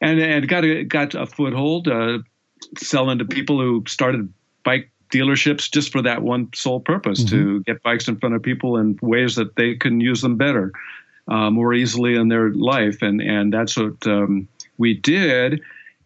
[0.00, 2.18] And, and got a, got a foothold, uh,
[2.76, 4.32] selling to people who started
[4.64, 7.36] bike dealerships just for that one sole purpose mm-hmm.
[7.36, 10.72] to get bikes in front of people in ways that they can use them better,
[11.26, 13.02] uh, more easily in their life.
[13.02, 15.60] And, and that's what um, we did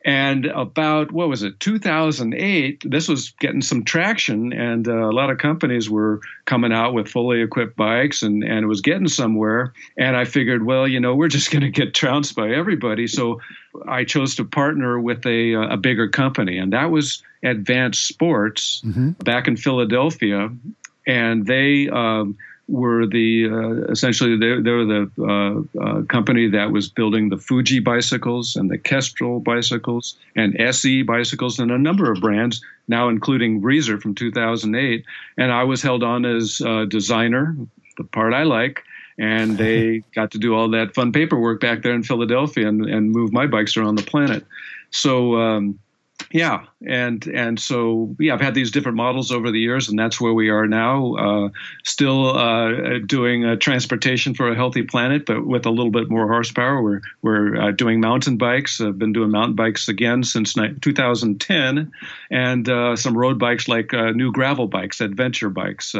[0.04, 5.30] And about, what was it, 2008, this was getting some traction, and uh, a lot
[5.30, 9.72] of companies were coming out with fully equipped bikes, and, and it was getting somewhere.
[9.96, 13.06] And I figured, well, you know, we're just going to get trounced by everybody.
[13.06, 13.40] So
[13.86, 19.10] I chose to partner with a, a bigger company, and that was Advanced Sports mm-hmm.
[19.22, 20.50] back in Philadelphia.
[21.06, 26.70] And they, um, were the uh, essentially they, they, were the uh, uh, company that
[26.70, 32.10] was building the Fuji bicycles and the Kestrel bicycles and SE bicycles and a number
[32.10, 35.04] of brands now including Breezer from 2008
[35.36, 37.56] and I was held on as a designer
[37.98, 38.84] the part I like
[39.18, 43.10] and they got to do all that fun paperwork back there in Philadelphia and, and
[43.10, 44.46] move my bikes around the planet.
[44.90, 45.78] So um,
[46.32, 50.18] yeah, and and so yeah, I've had these different models over the years, and that's
[50.18, 51.14] where we are now.
[51.14, 51.48] Uh,
[51.84, 56.26] still uh, doing uh, transportation for a healthy planet, but with a little bit more
[56.26, 56.82] horsepower.
[56.82, 58.80] We're we're uh, doing mountain bikes.
[58.80, 61.92] I've been doing mountain bikes again since 2010,
[62.30, 65.94] and uh, some road bikes like uh, new gravel bikes, adventure bikes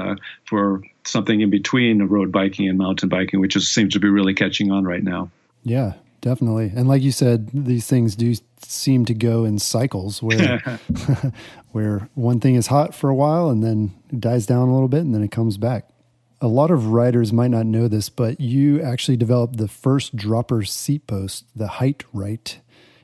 [0.47, 4.35] for something in between road biking and mountain biking, which is, seems to be really
[4.35, 5.31] catching on right now.
[5.63, 6.73] Yeah, definitely.
[6.75, 10.59] And like you said, these things do seem to go in cycles where
[11.73, 15.01] where one thing is hot for a while and then dies down a little bit
[15.01, 15.89] and then it comes back.
[16.41, 20.65] A lot of riders might not know this, but you actually developed the first dropper
[20.65, 22.59] seat post, the height right,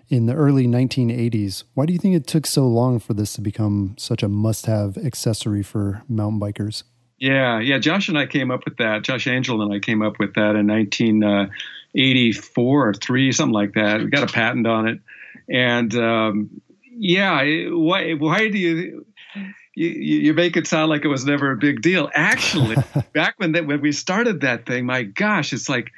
[0.08, 1.62] in the early 1980s.
[1.74, 4.98] Why do you think it took so long for this to become such a must-have
[4.98, 6.82] accessory for mountain bikers?
[7.18, 7.78] Yeah, yeah.
[7.78, 9.02] Josh and I came up with that.
[9.02, 11.20] Josh Angell and I came up with that in 19.
[11.20, 11.50] 19- uh,
[11.94, 15.00] 84 or 3 something like that we got a patent on it
[15.48, 19.06] and um, yeah why, why do you,
[19.74, 22.76] you you make it sound like it was never a big deal actually
[23.14, 25.92] back when that when we started that thing my gosh it's like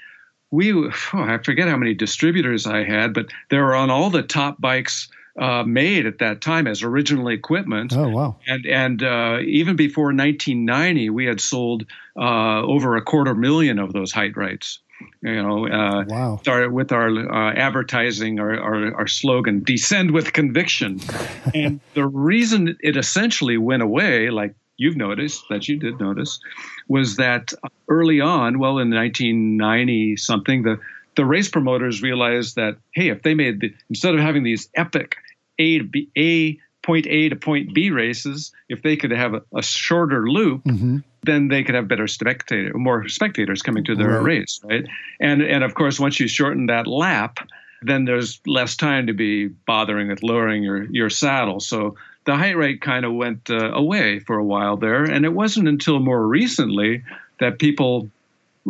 [0.51, 4.23] we oh, i forget how many distributors i had but they were on all the
[4.23, 7.93] top bikes uh, made at that time as original equipment.
[7.95, 8.37] Oh wow!
[8.47, 13.93] And and uh, even before 1990, we had sold uh, over a quarter million of
[13.93, 14.81] those Hite-Rites.
[15.23, 16.39] You know, uh, wow.
[16.43, 21.01] started with our uh, advertising, our, our, our, slogan, descend with conviction.
[21.55, 26.41] and the reason it essentially went away, like you've noticed, that you did notice,
[26.89, 27.53] was that
[27.89, 30.79] early on, well, in 1990 something, the,
[31.17, 35.17] the race promoters realized that, hey, if they made, the, instead of having these epic
[35.59, 39.43] A to B, A point A to point B races, if they could have a,
[39.55, 44.09] a shorter loop, mm-hmm then they could have better spectator, more spectators coming to their
[44.09, 44.39] right.
[44.39, 44.87] race, right?
[45.21, 47.39] And and of course, once you shorten that lap,
[47.83, 51.61] then there's less time to be bothering with lowering your your saddle.
[51.61, 55.69] So the Hite-Rite kind of went uh, away for a while there, and it wasn't
[55.69, 57.03] until more recently
[57.39, 58.11] that people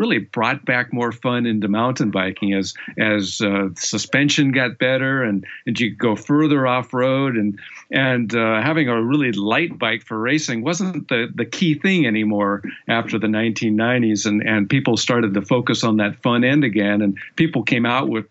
[0.00, 5.44] really brought back more fun into mountain biking as as uh, suspension got better and
[5.66, 7.58] and you could go further off road and
[7.92, 12.62] and uh, having a really light bike for racing wasn't the the key thing anymore
[12.88, 17.18] after the 1990s and and people started to focus on that fun end again and
[17.36, 18.24] people came out with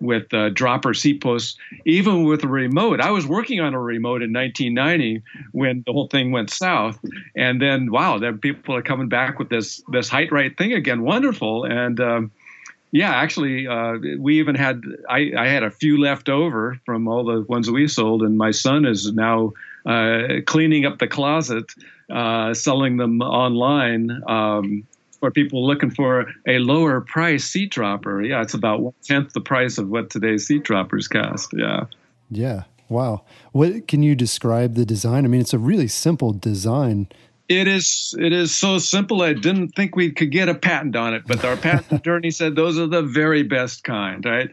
[0.00, 3.00] with uh, dropper seat posts, even with a remote.
[3.00, 6.98] I was working on a remote in 1990 when the whole thing went south,
[7.36, 11.02] and then wow, then people are coming back with this this Hite-Rite thing again.
[11.02, 12.30] Wonderful, and um,
[12.92, 17.24] yeah, actually, uh, we even had I, I, had a few left over from all
[17.24, 19.52] the ones that we sold, and my son is now
[19.86, 21.72] uh, cleaning up the closet,
[22.10, 24.22] uh, selling them online.
[24.26, 24.86] Um,
[25.20, 28.22] for people looking for a lower price seat dropper.
[28.22, 31.52] Yeah, it's about one tenth the price of what today's seat droppers cost.
[31.56, 31.84] Yeah.
[32.30, 32.64] Yeah.
[32.88, 33.22] Wow.
[33.52, 35.24] What can you describe the design?
[35.24, 37.08] I mean, it's a really simple design.
[37.48, 38.14] It is.
[38.18, 39.22] It is so simple.
[39.22, 42.56] I didn't think we could get a patent on it, but our patent attorney said
[42.56, 44.50] those are the very best kind, right?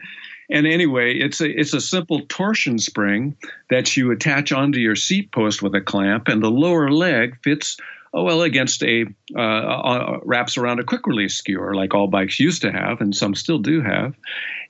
[0.50, 3.36] And anyway, it's a it's a simple torsion spring
[3.70, 7.76] that you attach onto your seat post with a clamp, and the lower leg fits
[8.14, 9.04] oh well against a
[9.36, 13.14] uh, uh, wraps around a quick release skewer like all bikes used to have and
[13.14, 14.14] some still do have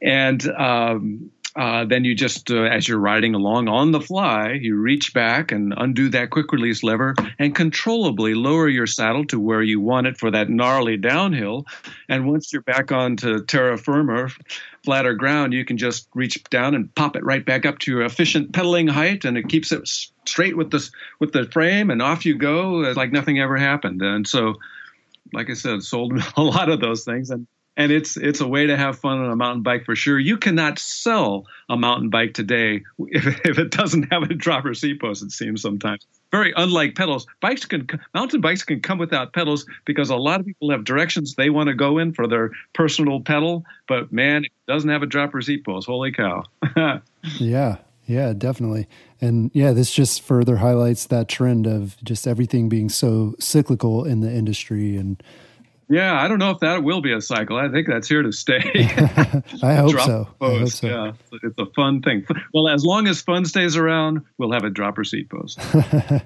[0.03, 4.77] and um, uh, then you just, uh, as you're riding along on the fly, you
[4.77, 9.63] reach back and undo that quick release lever and controllably lower your saddle to where
[9.63, 11.67] you want it for that gnarly downhill.
[12.09, 14.29] And once you're back onto terra firma,
[14.85, 18.03] flatter ground, you can just reach down and pop it right back up to your
[18.03, 19.87] efficient pedaling height, and it keeps it
[20.25, 20.89] straight with the
[21.21, 24.03] with the frame, and off you go like nothing ever happened.
[24.03, 24.55] And so,
[25.33, 27.47] like I said, sold a lot of those things, and
[27.79, 30.19] and it's it's a way to have fun on a mountain bike for sure.
[30.19, 35.01] You cannot sell a mountain bike today if, if it doesn't have a dropper seat
[35.01, 35.23] post.
[35.23, 37.27] It seems sometimes very unlike pedals.
[37.41, 41.37] Bikes can mountain bikes can come without pedals because a lot of people have directions
[41.37, 43.65] they want to go in for their personal pedal.
[43.87, 45.87] But man, it doesn't have a dropper seat post.
[45.87, 46.43] Holy cow!
[47.39, 47.77] yeah,
[48.07, 48.89] Yeah, definitely.
[49.21, 54.21] And yeah, this just further highlights that trend of just everything being so cyclical in
[54.21, 55.23] the industry and
[55.89, 57.57] yeah, I don't know if that will be a cycle.
[57.57, 58.59] I think that's here to stay.
[59.63, 60.29] I hope so.
[60.41, 60.87] I hope so.
[60.87, 61.13] Yeah,
[61.43, 62.27] it's a fun thing.
[62.53, 65.59] Well, as long as fun stays around, we'll have a dropper seat post.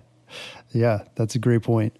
[0.72, 1.96] yeah, that's a great point.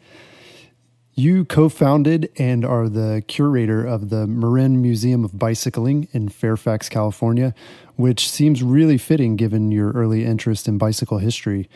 [1.14, 6.88] You co founded and are the curator of the Marin Museum of Bicycling in Fairfax,
[6.88, 7.54] California,
[7.96, 11.68] which seems really fitting given your early interest in bicycle history.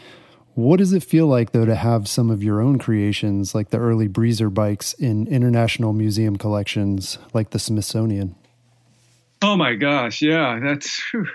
[0.56, 3.78] What does it feel like, though, to have some of your own creations, like the
[3.78, 8.34] early Breezer bikes, in international museum collections like the Smithsonian?
[9.42, 11.26] Oh my gosh, yeah, that's whew.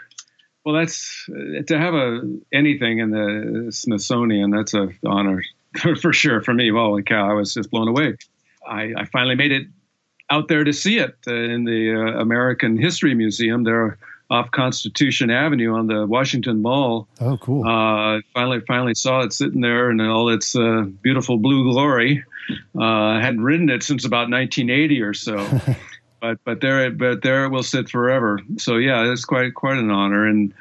[0.66, 1.28] well, that's
[1.68, 4.50] to have a anything in the Smithsonian.
[4.50, 5.44] That's an honor
[6.02, 6.72] for sure for me.
[6.72, 8.18] Holy cow, I was just blown away.
[8.68, 9.68] I, I finally made it
[10.32, 13.66] out there to see it uh, in the uh, American History Museum.
[13.66, 14.00] There
[14.32, 17.08] off Constitution Avenue on the Washington Mall.
[17.20, 17.68] Oh, cool!
[17.68, 22.24] Uh, finally, finally saw it sitting there in all its uh, beautiful blue glory.
[22.76, 25.62] Uh, I hadn't ridden it since about 1980 or so,
[26.22, 28.40] but but there but there it will sit forever.
[28.58, 30.54] So yeah, it's quite quite an honor, and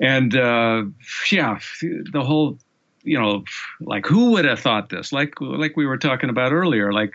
[0.00, 0.84] and uh,
[1.32, 2.58] yeah, the whole
[3.02, 3.44] you know
[3.80, 5.12] like who would have thought this?
[5.12, 7.14] Like like we were talking about earlier, like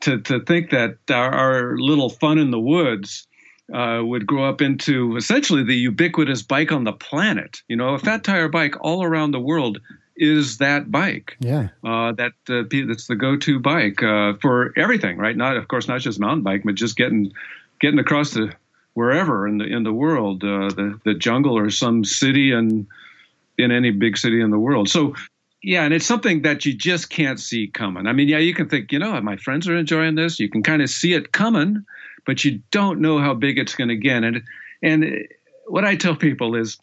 [0.00, 3.28] to to think that our, our little fun in the woods
[3.72, 7.62] uh, would grow up into essentially the ubiquitous bike on the planet.
[7.68, 9.80] You know, a fat tire bike all around the world
[10.16, 11.36] is that bike.
[11.40, 11.68] Yeah.
[11.82, 15.36] Uh, that uh, that's the go-to bike uh, for everything, right?
[15.36, 17.32] Not, of course, not just mountain bike, but just getting
[17.80, 18.52] getting across the
[18.94, 22.86] wherever in the in the world, uh, the the jungle or some city and
[23.58, 24.88] in any big city in the world.
[24.88, 25.14] So
[25.62, 28.06] yeah, and it's something that you just can't see coming.
[28.06, 30.40] I mean, yeah, you can think, you know, my friends are enjoying this.
[30.40, 31.84] You can kind of see it coming,
[32.26, 34.24] but you don't know how big it's going to get.
[34.24, 34.42] And
[34.82, 35.26] and
[35.66, 36.78] what I tell people is,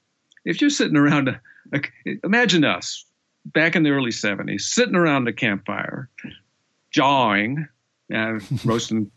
[0.45, 1.39] if you're sitting around,
[1.71, 1.91] like,
[2.23, 3.05] imagine us
[3.45, 6.09] back in the early '70s, sitting around a campfire,
[6.91, 7.67] jawing,
[8.13, 9.11] uh, roasting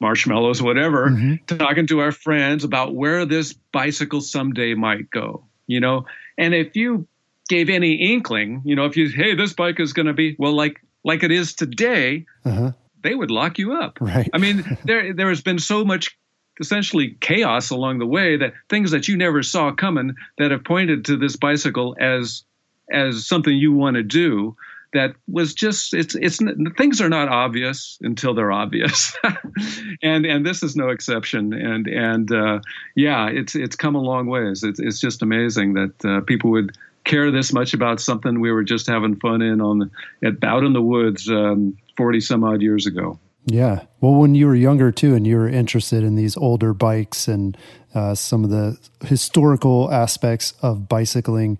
[0.00, 1.56] marshmallows, whatever, mm-hmm.
[1.56, 5.44] talking to our friends about where this bicycle someday might go.
[5.66, 6.06] You know,
[6.38, 7.06] and if you
[7.48, 10.54] gave any inkling, you know, if you, hey, this bike is going to be well,
[10.54, 12.72] like like it is today, uh-huh
[13.04, 13.98] they would lock you up.
[14.00, 14.28] Right.
[14.32, 16.18] I mean, there there has been so much
[16.60, 21.04] essentially chaos along the way that things that you never saw coming that have pointed
[21.04, 22.42] to this bicycle as
[22.90, 24.56] as something you want to do
[24.92, 26.38] that was just it's it's
[26.76, 29.16] things are not obvious until they're obvious
[30.02, 32.60] and and this is no exception and and uh,
[32.94, 36.76] yeah it's it's come a long ways it's it's just amazing that uh, people would
[37.02, 39.90] care this much about something we were just having fun in on
[40.22, 43.18] at out in the woods um, 40 some odd years ago.
[43.46, 43.84] Yeah.
[44.00, 47.56] Well, when you were younger too, and you were interested in these older bikes and
[47.94, 51.58] uh, some of the historical aspects of bicycling,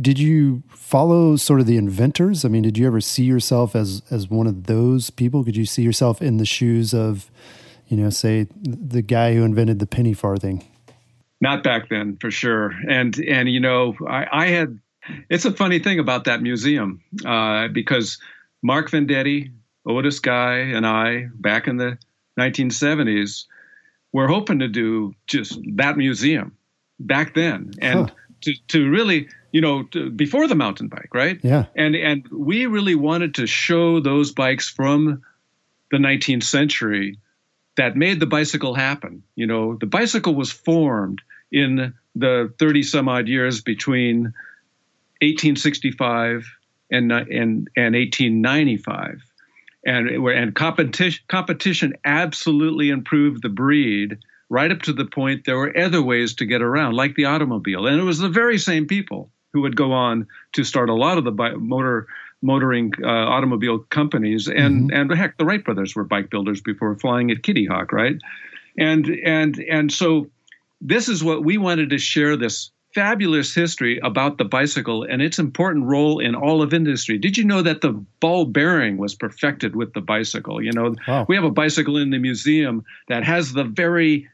[0.00, 2.44] did you follow sort of the inventors?
[2.44, 5.42] I mean, did you ever see yourself as as one of those people?
[5.44, 7.30] Could you see yourself in the shoes of,
[7.88, 10.64] you know, say the guy who invented the penny farthing?
[11.40, 12.72] Not back then, for sure.
[12.88, 14.78] And and you know, I, I had.
[15.28, 18.18] It's a funny thing about that museum uh, because
[18.62, 19.52] Marc Vendetti,
[19.86, 21.98] Otis Guy and I, back in the
[22.38, 23.44] 1970s,
[24.12, 26.56] were hoping to do just that museum
[27.00, 28.14] back then, and huh.
[28.42, 31.38] to to really, you know, to, before the mountain bike, right?
[31.42, 31.66] Yeah.
[31.74, 35.22] And and we really wanted to show those bikes from
[35.90, 37.18] the 19th century
[37.76, 39.22] that made the bicycle happen.
[39.34, 41.20] You know, the bicycle was formed
[41.50, 44.32] in the 30 some odd years between
[45.20, 46.46] 1865
[46.90, 49.22] and and and 1895
[49.86, 54.18] and and competition competition absolutely improved the breed
[54.48, 57.86] right up to the point there were other ways to get around, like the automobile,
[57.86, 61.18] and it was the very same people who would go on to start a lot
[61.18, 62.06] of the motor
[62.42, 65.10] motoring uh, automobile companies, and mm-hmm.
[65.10, 68.16] and heck, the Wright brothers were bike builders before flying at Kitty Hawk, right?
[68.78, 70.30] And and and so
[70.80, 75.38] this is what we wanted to share this fabulous history about the bicycle and its
[75.38, 77.18] important role in all of industry.
[77.18, 80.62] Did you know that the ball bearing was perfected with the bicycle?
[80.62, 81.26] You know, wow.
[81.28, 84.28] we have a bicycle in the museum that has the very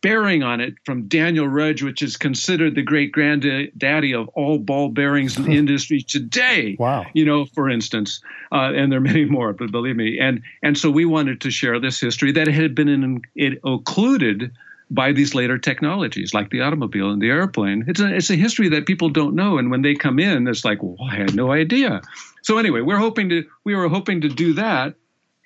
[0.00, 4.88] bearing on it from Daniel Rudge, which is considered the great granddaddy of all ball
[4.88, 6.76] bearings in the industry today.
[6.78, 7.06] Wow.
[7.12, 8.20] You know, for instance,
[8.52, 10.18] uh, and there are many more, but believe me.
[10.18, 14.52] And and so we wanted to share this history that had been in, it occluded
[14.90, 17.84] by these later technologies like the automobile and the airplane.
[17.86, 19.58] It's a, it's a history that people don't know.
[19.58, 22.02] And when they come in, it's like, well, I had no idea.
[22.42, 24.94] So anyway, we're hoping to, we were hoping to do that.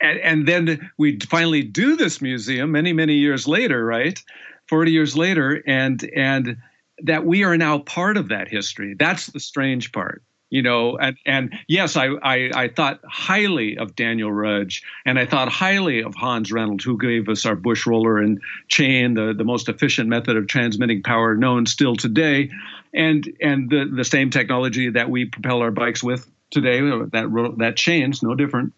[0.01, 4.22] And, and then we finally do this museum many, many years later, right?
[4.68, 5.62] 40 years later.
[5.66, 6.57] And, and
[7.05, 8.95] that we are now part of that history.
[8.99, 13.94] That's the strange part you know and, and yes I, I, I thought highly of
[13.96, 18.18] daniel rudge and i thought highly of hans reynolds who gave us our bush roller
[18.18, 22.51] and chain the, the most efficient method of transmitting power known still today
[22.94, 27.76] and and the, the same technology that we propel our bikes with today that that
[27.76, 28.72] chain's no different.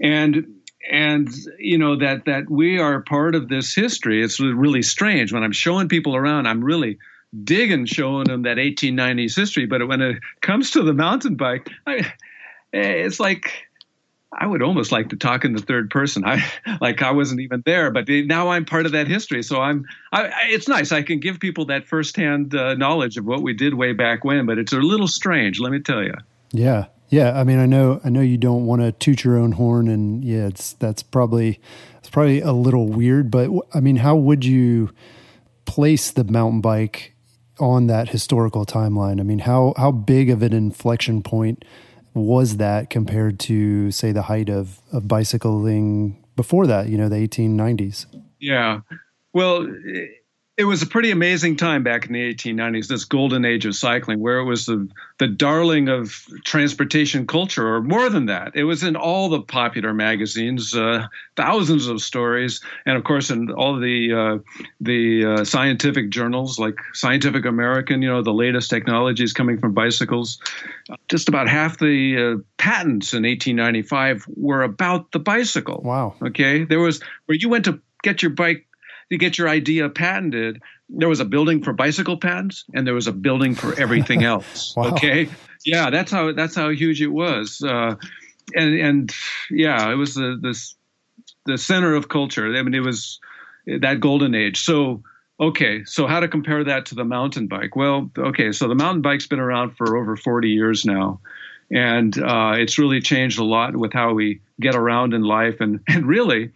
[0.00, 0.60] And
[0.90, 4.22] and you know that that we are part of this history.
[4.22, 5.32] It's really strange.
[5.32, 6.98] When i'm showing people around i'm really
[7.44, 9.66] digging showing them that 1890s history.
[9.66, 12.12] But when it comes to the mountain bike, I,
[12.72, 13.66] it's like
[14.32, 16.24] I would almost like to talk in the third person.
[16.24, 16.42] I
[16.80, 19.42] like I wasn't even there, but now I'm part of that history.
[19.42, 19.86] So I'm.
[20.12, 20.92] I, it's nice.
[20.92, 24.46] I can give people that firsthand uh, knowledge of what we did way back when.
[24.46, 26.14] But it's a little strange, let me tell you.
[26.52, 27.38] Yeah, yeah.
[27.38, 30.24] I mean, I know, I know you don't want to toot your own horn, and
[30.24, 31.60] yeah, it's that's probably
[31.98, 33.30] it's probably a little weird.
[33.30, 34.90] But I mean, how would you
[35.66, 37.11] place the mountain bike
[37.62, 39.20] on that historical timeline?
[39.20, 41.64] I mean, how how big of an inflection point
[42.14, 46.88] was that compared to say the height of of bicycling before that?
[46.88, 48.06] You know, the 1890s.
[48.40, 48.80] Yeah,
[49.32, 49.66] well.
[50.56, 54.20] It- was a pretty amazing time back in the 1890s, this golden age of cycling,
[54.20, 54.88] where it was the,
[55.18, 58.52] the darling of transportation culture, or more than that.
[58.54, 63.50] It was in all the popular magazines, uh, thousands of stories, and of course in
[63.50, 68.02] all the uh, the uh, scientific journals like Scientific American.
[68.02, 70.38] You know, the latest technologies coming from bicycles.
[71.08, 75.80] Just about half the uh, patents in 1895 were about the bicycle.
[75.84, 76.14] Wow.
[76.22, 78.66] Okay, there was where you went to get your bike
[79.12, 83.06] to get your idea patented, there was a building for bicycle patents and there was
[83.06, 84.74] a building for everything else.
[84.74, 84.92] wow.
[84.92, 85.28] Okay,
[85.66, 87.94] yeah, that's how that's how huge it was, uh,
[88.54, 89.14] and and
[89.50, 90.74] yeah, it was the this
[91.44, 92.56] the center of culture.
[92.56, 93.20] I mean, it was
[93.66, 94.62] that golden age.
[94.62, 95.02] So
[95.38, 97.76] okay, so how to compare that to the mountain bike?
[97.76, 101.20] Well, okay, so the mountain bike's been around for over 40 years now.
[101.74, 105.58] And uh, it's really changed a lot with how we get around in life.
[105.58, 106.52] And, and really,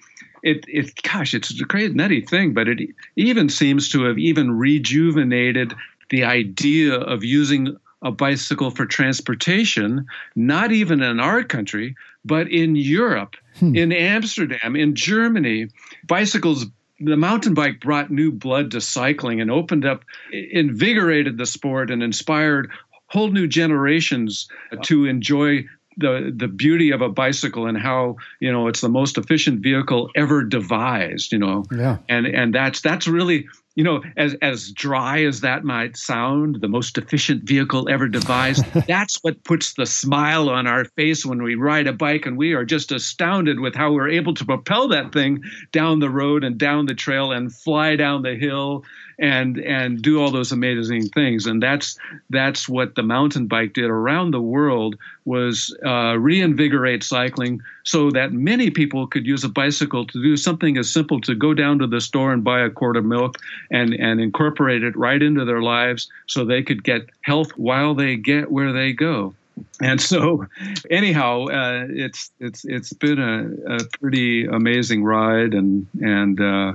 [0.47, 2.78] it, it gosh, it's a crazy nutty thing, but it
[3.16, 5.74] even seems to have even rejuvenated
[6.11, 12.76] the idea of using a bicycle for transportation, not even in our country, but in
[12.76, 13.74] Europe, hmm.
[13.74, 15.68] in Amsterdam, in Germany.
[16.07, 16.66] Bicycles,
[17.01, 22.05] the mountain bike brought new blood to cycling and opened up, invigorated the sport and
[22.05, 22.70] inspired
[23.09, 24.49] whole new generations
[24.82, 25.64] to enjoy
[25.97, 30.11] the the beauty of a bicycle and how you know it's the most efficient vehicle
[30.14, 31.64] ever devised you know?
[31.70, 31.99] Yeah.
[32.09, 36.68] And and that's that's really you know as as dry as that might sound the
[36.68, 41.55] most efficient vehicle ever devised that's what puts the smile on our face when we
[41.55, 45.12] ride a bike and we are just astounded with how we're able to propel that
[45.12, 48.85] thing down the road and down the trail and fly down the hill
[49.18, 51.47] and and do all those amazing things.
[51.47, 51.99] And that's
[52.31, 58.33] that's what the mountain bike did around the world was uh, reinvigorate cycling so that
[58.33, 61.87] many people could use a bicycle to do something as simple to go down to
[61.87, 63.39] the store and buy a quart of milk
[63.70, 68.16] and and incorporate it right into their lives so they could get health while they
[68.16, 69.34] get where they go
[69.80, 70.46] and so
[70.90, 76.74] anyhow uh, it's it's it's been a, a, pretty amazing ride and and uh,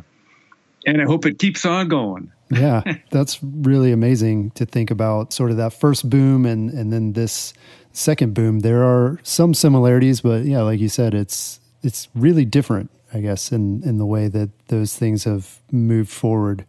[0.86, 2.32] and I hope it keeps on going.
[2.50, 2.82] yeah,
[3.12, 7.54] that's really amazing to think about sort of that first boom and and then this
[7.94, 8.60] second boom.
[8.60, 13.52] There are some similarities, but yeah, like you said, it's it's really different, I guess,
[13.52, 16.66] in in the way that those things have moved forward.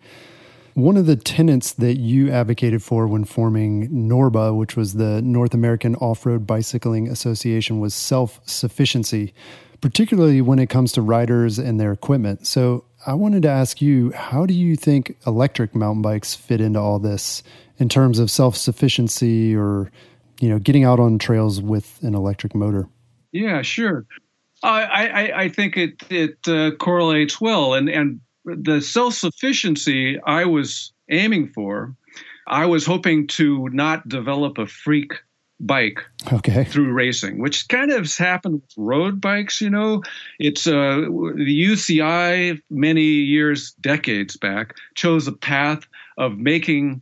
[0.74, 5.52] One of the tenets that you advocated for when forming NORBA, which was the North
[5.52, 9.34] American Off Road Bicycling Association, was self sufficiency,
[9.82, 12.46] particularly when it comes to riders and their equipment.
[12.46, 16.78] So, I wanted to ask you, how do you think electric mountain bikes fit into
[16.78, 17.42] all this
[17.78, 19.90] in terms of self sufficiency or,
[20.40, 22.88] you know, getting out on trails with an electric motor?
[23.32, 24.06] Yeah, sure.
[24.62, 30.44] I, I, I think it it uh, correlates well, and and the self sufficiency I
[30.44, 31.94] was aiming for,
[32.46, 35.14] I was hoping to not develop a freak
[35.60, 36.64] bike okay.
[36.64, 39.60] through racing, which kind of has happened with road bikes.
[39.60, 40.02] You know,
[40.38, 45.86] it's uh, the UCI many years, decades back, chose a path
[46.18, 47.00] of making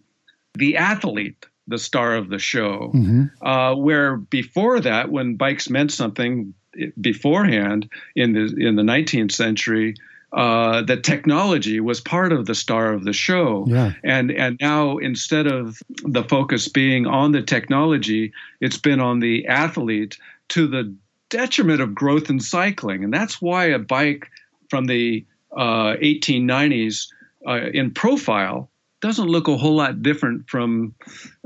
[0.55, 3.47] the athlete the star of the show, mm-hmm.
[3.47, 6.53] uh, where before that, when bikes meant something
[7.01, 9.95] beforehand in the in the 19th century,
[10.33, 13.67] uh, the technology was part of the star of the show.
[13.69, 13.93] Yeah.
[14.05, 19.47] And and now instead of the focus being on the technology, it's been on the
[19.47, 20.19] athlete
[20.51, 20.95] to the
[21.31, 23.05] detriment of growth in cycling.
[23.05, 24.29] And that's why a bike
[24.69, 25.25] from the
[25.57, 27.09] uh, 1890s
[27.47, 30.95] uh, in profile doesn't look a whole lot different from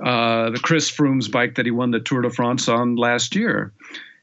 [0.05, 3.73] uh, the Chris Froome's bike that he won the Tour de France on last year.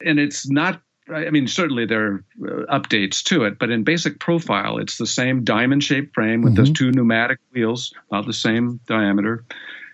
[0.06, 0.82] And it's not
[1.14, 5.08] I mean, certainly there are uh, updates to it, but in basic profile, it's the
[5.08, 6.64] same diamond shaped frame with mm-hmm.
[6.64, 9.46] those two pneumatic wheels, about the same diameter.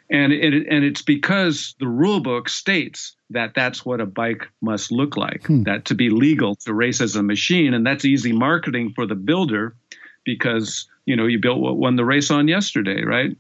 [0.10, 4.90] And it, and it's because the rule book states that that's what a bike must
[4.90, 5.64] look like, hmm.
[5.64, 7.74] that to be legal to race as a machine.
[7.74, 9.76] And that's easy marketing for the builder
[10.24, 13.36] because, you know, you built what won the race on yesterday, right?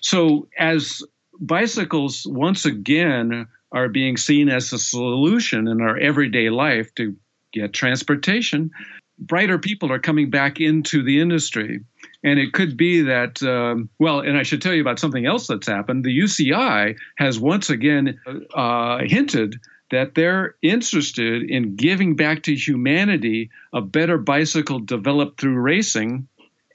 [0.00, 1.02] So as
[1.40, 7.14] bicycles once again are being seen as a solution in our everyday life to
[7.52, 8.70] get transportation,
[9.18, 11.80] brighter people are coming back into the industry.
[12.24, 15.46] And it could be that, um, well, and I should tell you about something else
[15.46, 16.04] that's happened.
[16.04, 18.18] The UCI has once again
[18.54, 19.56] uh, hinted
[19.90, 26.28] that they're interested in giving back to humanity a better bicycle developed through racing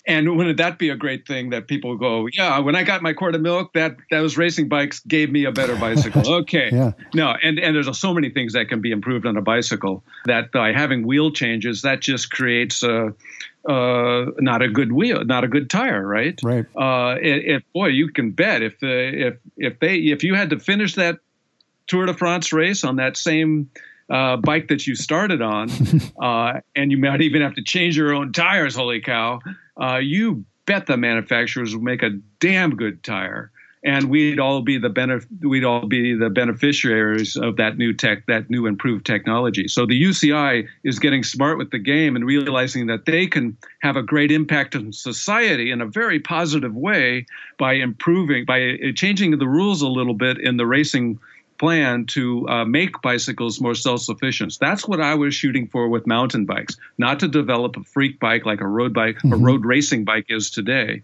[0.05, 3.13] and wouldn't that be a great thing that people go, yeah, when I got my
[3.13, 6.21] quart of milk, that those racing bikes gave me a better bicycle.
[6.43, 6.69] Okay.
[6.71, 6.91] yeah.
[7.13, 10.51] No, and, and there's so many things that can be improved on a bicycle that
[10.51, 13.13] by having wheel changes, that just creates a,
[13.67, 16.39] uh, not a good wheel, not a good tire, right?
[16.43, 16.65] Right.
[16.75, 20.59] Uh, if boy, you can bet if the if if they if you had to
[20.59, 21.19] finish that
[21.87, 23.69] Tour de France race on that same
[24.09, 25.69] uh, bike that you started on,
[26.21, 28.75] uh, and you might even have to change your own tires.
[28.75, 29.39] Holy cow!
[29.81, 33.51] Uh, you bet the manufacturers will make a damn good tire,
[33.83, 38.25] and we'd all be the benef- we'd all be the beneficiaries of that new tech,
[38.27, 39.67] that new improved technology.
[39.67, 43.97] So the UCI is getting smart with the game and realizing that they can have
[43.97, 47.25] a great impact on society in a very positive way
[47.57, 51.19] by improving, by changing the rules a little bit in the racing
[51.57, 54.57] plan to uh, make bicycles more self-sufficient.
[54.59, 58.45] That's what I was shooting for with mountain bikes, not to develop a freak bike
[58.45, 59.33] like a road bike mm-hmm.
[59.33, 61.01] or road racing bike is today.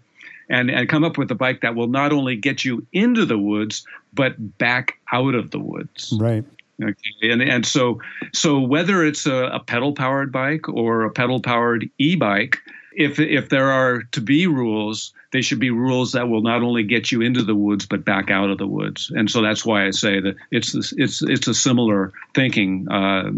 [0.48, 3.38] And, and come up with a bike that will not only get you into the
[3.38, 6.12] woods, but back out of the woods.
[6.18, 6.44] Right.
[6.82, 7.30] Okay.
[7.30, 8.00] And, and so,
[8.32, 12.58] so whether it's a, a pedal powered bike or a pedal powered e bike,
[12.92, 16.82] if if there are to be rules, they should be rules that will not only
[16.82, 19.10] get you into the woods but back out of the woods.
[19.14, 23.30] And so that's why I say that it's it's it's a similar thinking uh,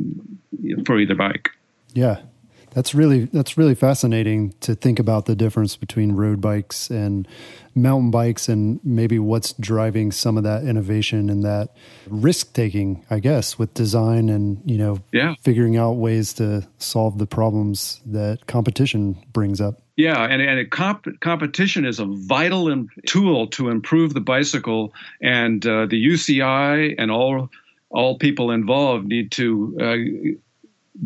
[0.84, 1.51] for either bike.
[1.95, 2.22] Yeah,
[2.70, 7.28] that's really that's really fascinating to think about the difference between road bikes and
[7.74, 11.70] mountain bikes and maybe what's driving some of that innovation and that
[12.09, 15.34] risk taking, I guess, with design and, you know, yeah.
[15.40, 19.82] figuring out ways to solve the problems that competition brings up.
[19.97, 25.86] Yeah, and, and comp- competition is a vital tool to improve the bicycle, and uh,
[25.86, 27.51] the UCI and all
[27.90, 30.38] all people involved need to uh,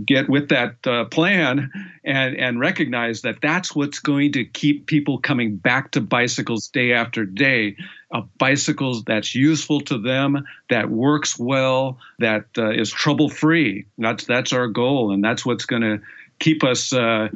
[0.05, 1.70] get with that uh, plan
[2.05, 6.93] and and recognize that that's what's going to keep people coming back to bicycles day
[6.93, 7.76] after day.
[8.12, 14.24] A bicycle that's useful to them that works well that uh, is trouble free that's
[14.24, 16.01] that's our goal and that's what's going to
[16.39, 17.28] keep us uh,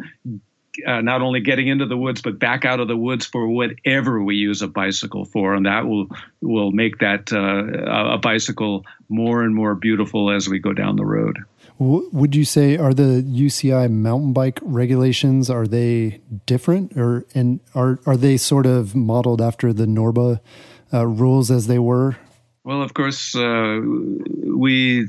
[0.86, 4.22] uh, not only getting into the woods but back out of the woods for whatever
[4.22, 6.08] we use a bicycle for, and that will
[6.40, 11.04] will make that uh, a bicycle more and more beautiful as we go down the
[11.04, 11.38] road.
[11.78, 17.98] Would you say are the UCI mountain bike regulations are they different or and are
[18.06, 20.40] are they sort of modeled after the Norba
[20.92, 22.16] uh, rules as they were?
[22.64, 25.08] Well, of course, uh, we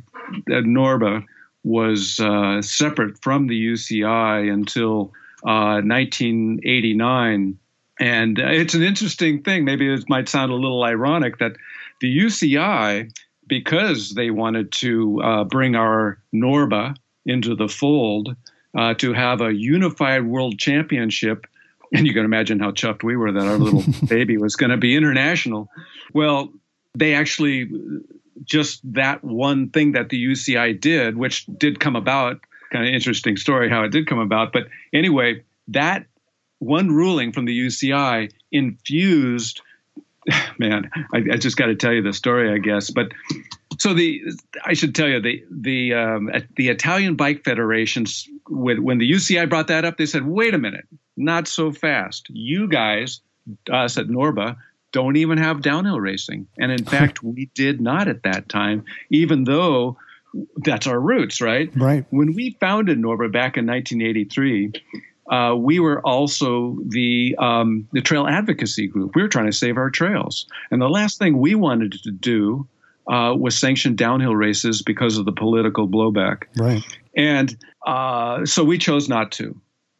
[0.49, 1.25] at Norba
[1.63, 5.11] was uh, separate from the UCI until
[5.43, 9.65] 1989, uh, and it's an interesting thing.
[9.65, 11.55] Maybe it might sound a little ironic that
[11.99, 13.11] the UCI
[13.47, 18.35] because they wanted to uh, bring our Norba into the fold
[18.77, 21.45] uh, to have a unified world championship.
[21.93, 24.77] And you can imagine how chuffed we were that our little baby was going to
[24.77, 25.69] be international.
[26.13, 26.53] Well,
[26.95, 27.69] they actually
[28.43, 32.39] just that one thing that the UCI did, which did come about,
[32.71, 34.53] kind of interesting story how it did come about.
[34.53, 36.05] But anyway, that
[36.59, 39.61] one ruling from the UCI infused
[40.59, 42.89] man, I, I just got to tell you the story, I guess.
[42.89, 43.11] But
[43.79, 44.21] so the
[44.65, 49.49] I should tell you the the um, the Italian Bike Federations when when the UCI
[49.49, 52.27] brought that up, they said, "Wait a minute, not so fast.
[52.29, 53.21] You guys,
[53.71, 54.57] us at Norba."
[54.93, 56.47] Don't even have downhill racing.
[56.59, 59.95] And in fact, we did not at that time, even though
[60.57, 61.69] that's our roots, right?
[61.75, 62.05] Right.
[62.09, 64.73] When we founded Norba back in 1983,
[65.29, 69.15] uh, we were also the um, the trail advocacy group.
[69.15, 72.67] We were trying to save our trails, and the last thing we wanted to do
[73.07, 76.43] uh, was sanction downhill races because of the political blowback.
[76.57, 76.83] Right.
[77.15, 79.59] And uh, so we chose not to.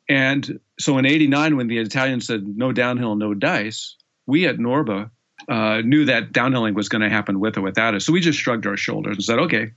[0.10, 5.10] And so in '89, when the Italians said no downhill, no dice, we at Norba
[5.48, 8.06] uh, knew that downhilling was going to happen with or without us.
[8.06, 9.72] So we just shrugged our shoulders and said, okay.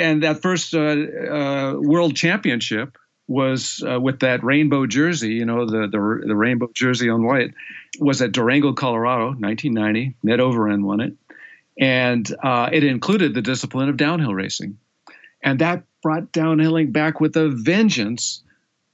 [0.00, 2.96] And that first uh, uh, world championship
[3.28, 7.52] was uh, with that rainbow jersey, you know, the, the, the rainbow jersey on white,
[8.00, 10.16] was at Durango, Colorado, 1990.
[10.22, 11.14] Ned Overend won it,
[11.78, 14.78] and uh, it included the discipline of downhill racing,
[15.44, 18.42] and that brought downhilling back with a vengeance.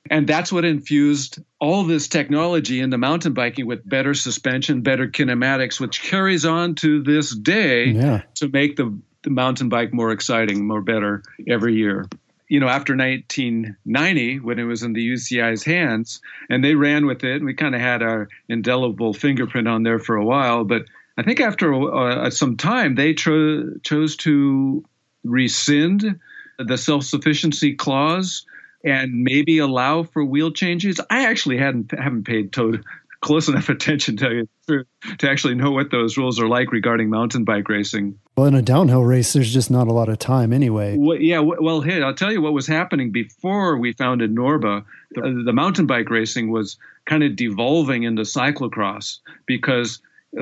[0.09, 5.81] And that's what infused all this technology into mountain biking with better suspension, better kinematics,
[5.81, 8.23] which carries on to this day yeah.
[8.37, 8.97] to make the,
[9.27, 12.09] the mountain bike more exciting, more better every year
[12.49, 17.25] you know, after 1990, when it was in the UCI's hands, and they ran with
[17.25, 20.65] it, and we kind of had our indelible fingerprint on there for a while.
[20.65, 20.83] But
[21.19, 24.85] I think after uh, some time, they chose to
[25.25, 26.21] rescind
[26.59, 28.47] the self sufficiency clause
[28.85, 31.01] and maybe allow for wheel changes.
[31.11, 32.81] I actually hadn't haven't paid to-
[33.21, 37.69] close enough attention to to actually know what those rules are like regarding mountain bike
[37.69, 38.19] racing.
[38.37, 40.97] Well, in a downhill race, there's just not a lot of time anyway.
[40.99, 44.85] Well, yeah, well, hey, I'll tell you what was happening before we founded Norba.
[45.13, 50.01] The, the mountain bike racing was kind of devolving into cyclocross because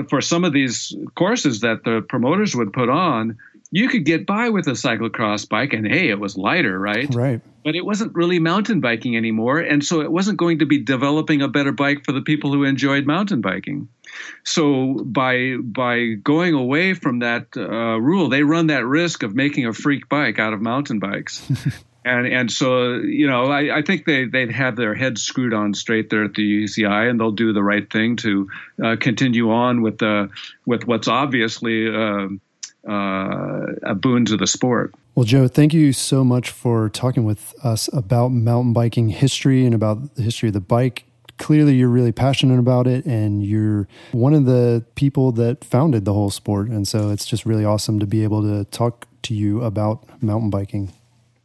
[0.08, 3.36] for some of these courses that the promoters would put on,
[3.74, 7.12] you could get by with a cyclocross bike, and hey, it was lighter, right?
[7.12, 7.40] Right.
[7.64, 11.42] But it wasn't really mountain biking anymore, and so it wasn't going to be developing
[11.42, 13.88] a better bike for the people who enjoyed mountain biking.
[14.44, 19.66] So by by going away from that uh, rule, they run that risk of making
[19.66, 21.42] a freak bike out of mountain bikes.
[22.04, 25.74] and and so you know I, I think they they'd have their heads screwed on
[25.74, 28.48] straight there at the UCI and they'll do the right thing to
[28.84, 30.30] uh, continue on with the
[30.64, 32.28] with what's obviously uh,
[32.88, 34.94] uh, a boon to the sport.
[35.14, 39.74] Well, Joe, thank you so much for talking with us about mountain biking history and
[39.74, 41.04] about the history of the bike.
[41.38, 46.12] Clearly, you're really passionate about it, and you're one of the people that founded the
[46.12, 46.68] whole sport.
[46.68, 50.50] And so it's just really awesome to be able to talk to you about mountain
[50.50, 50.92] biking.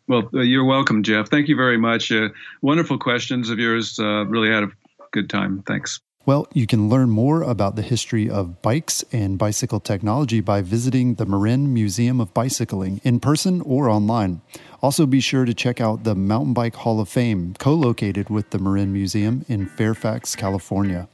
[0.08, 1.30] Well, uh, you're welcome, Jeff.
[1.30, 2.12] Thank you very much.
[2.12, 2.30] Uh,
[2.62, 4.00] wonderful questions of yours.
[4.00, 4.72] Uh, really had a
[5.12, 5.64] good time.
[5.66, 6.00] Thanks.
[6.30, 11.16] Well, you can learn more about the history of bikes and bicycle technology by visiting
[11.16, 14.42] the Marin Museum of Bicycling in person or online.
[14.84, 18.52] Also, be sure to check out the Mountain Bike Hall of Fame, co located with
[18.52, 21.10] the Marin Museum in Fairfax, California.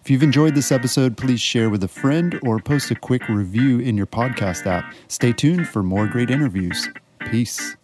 [0.00, 3.78] If you've enjoyed this episode, please share with a friend or post a quick review
[3.78, 4.92] in your podcast app.
[5.06, 6.88] Stay tuned for more great interviews.
[7.30, 7.76] Peace.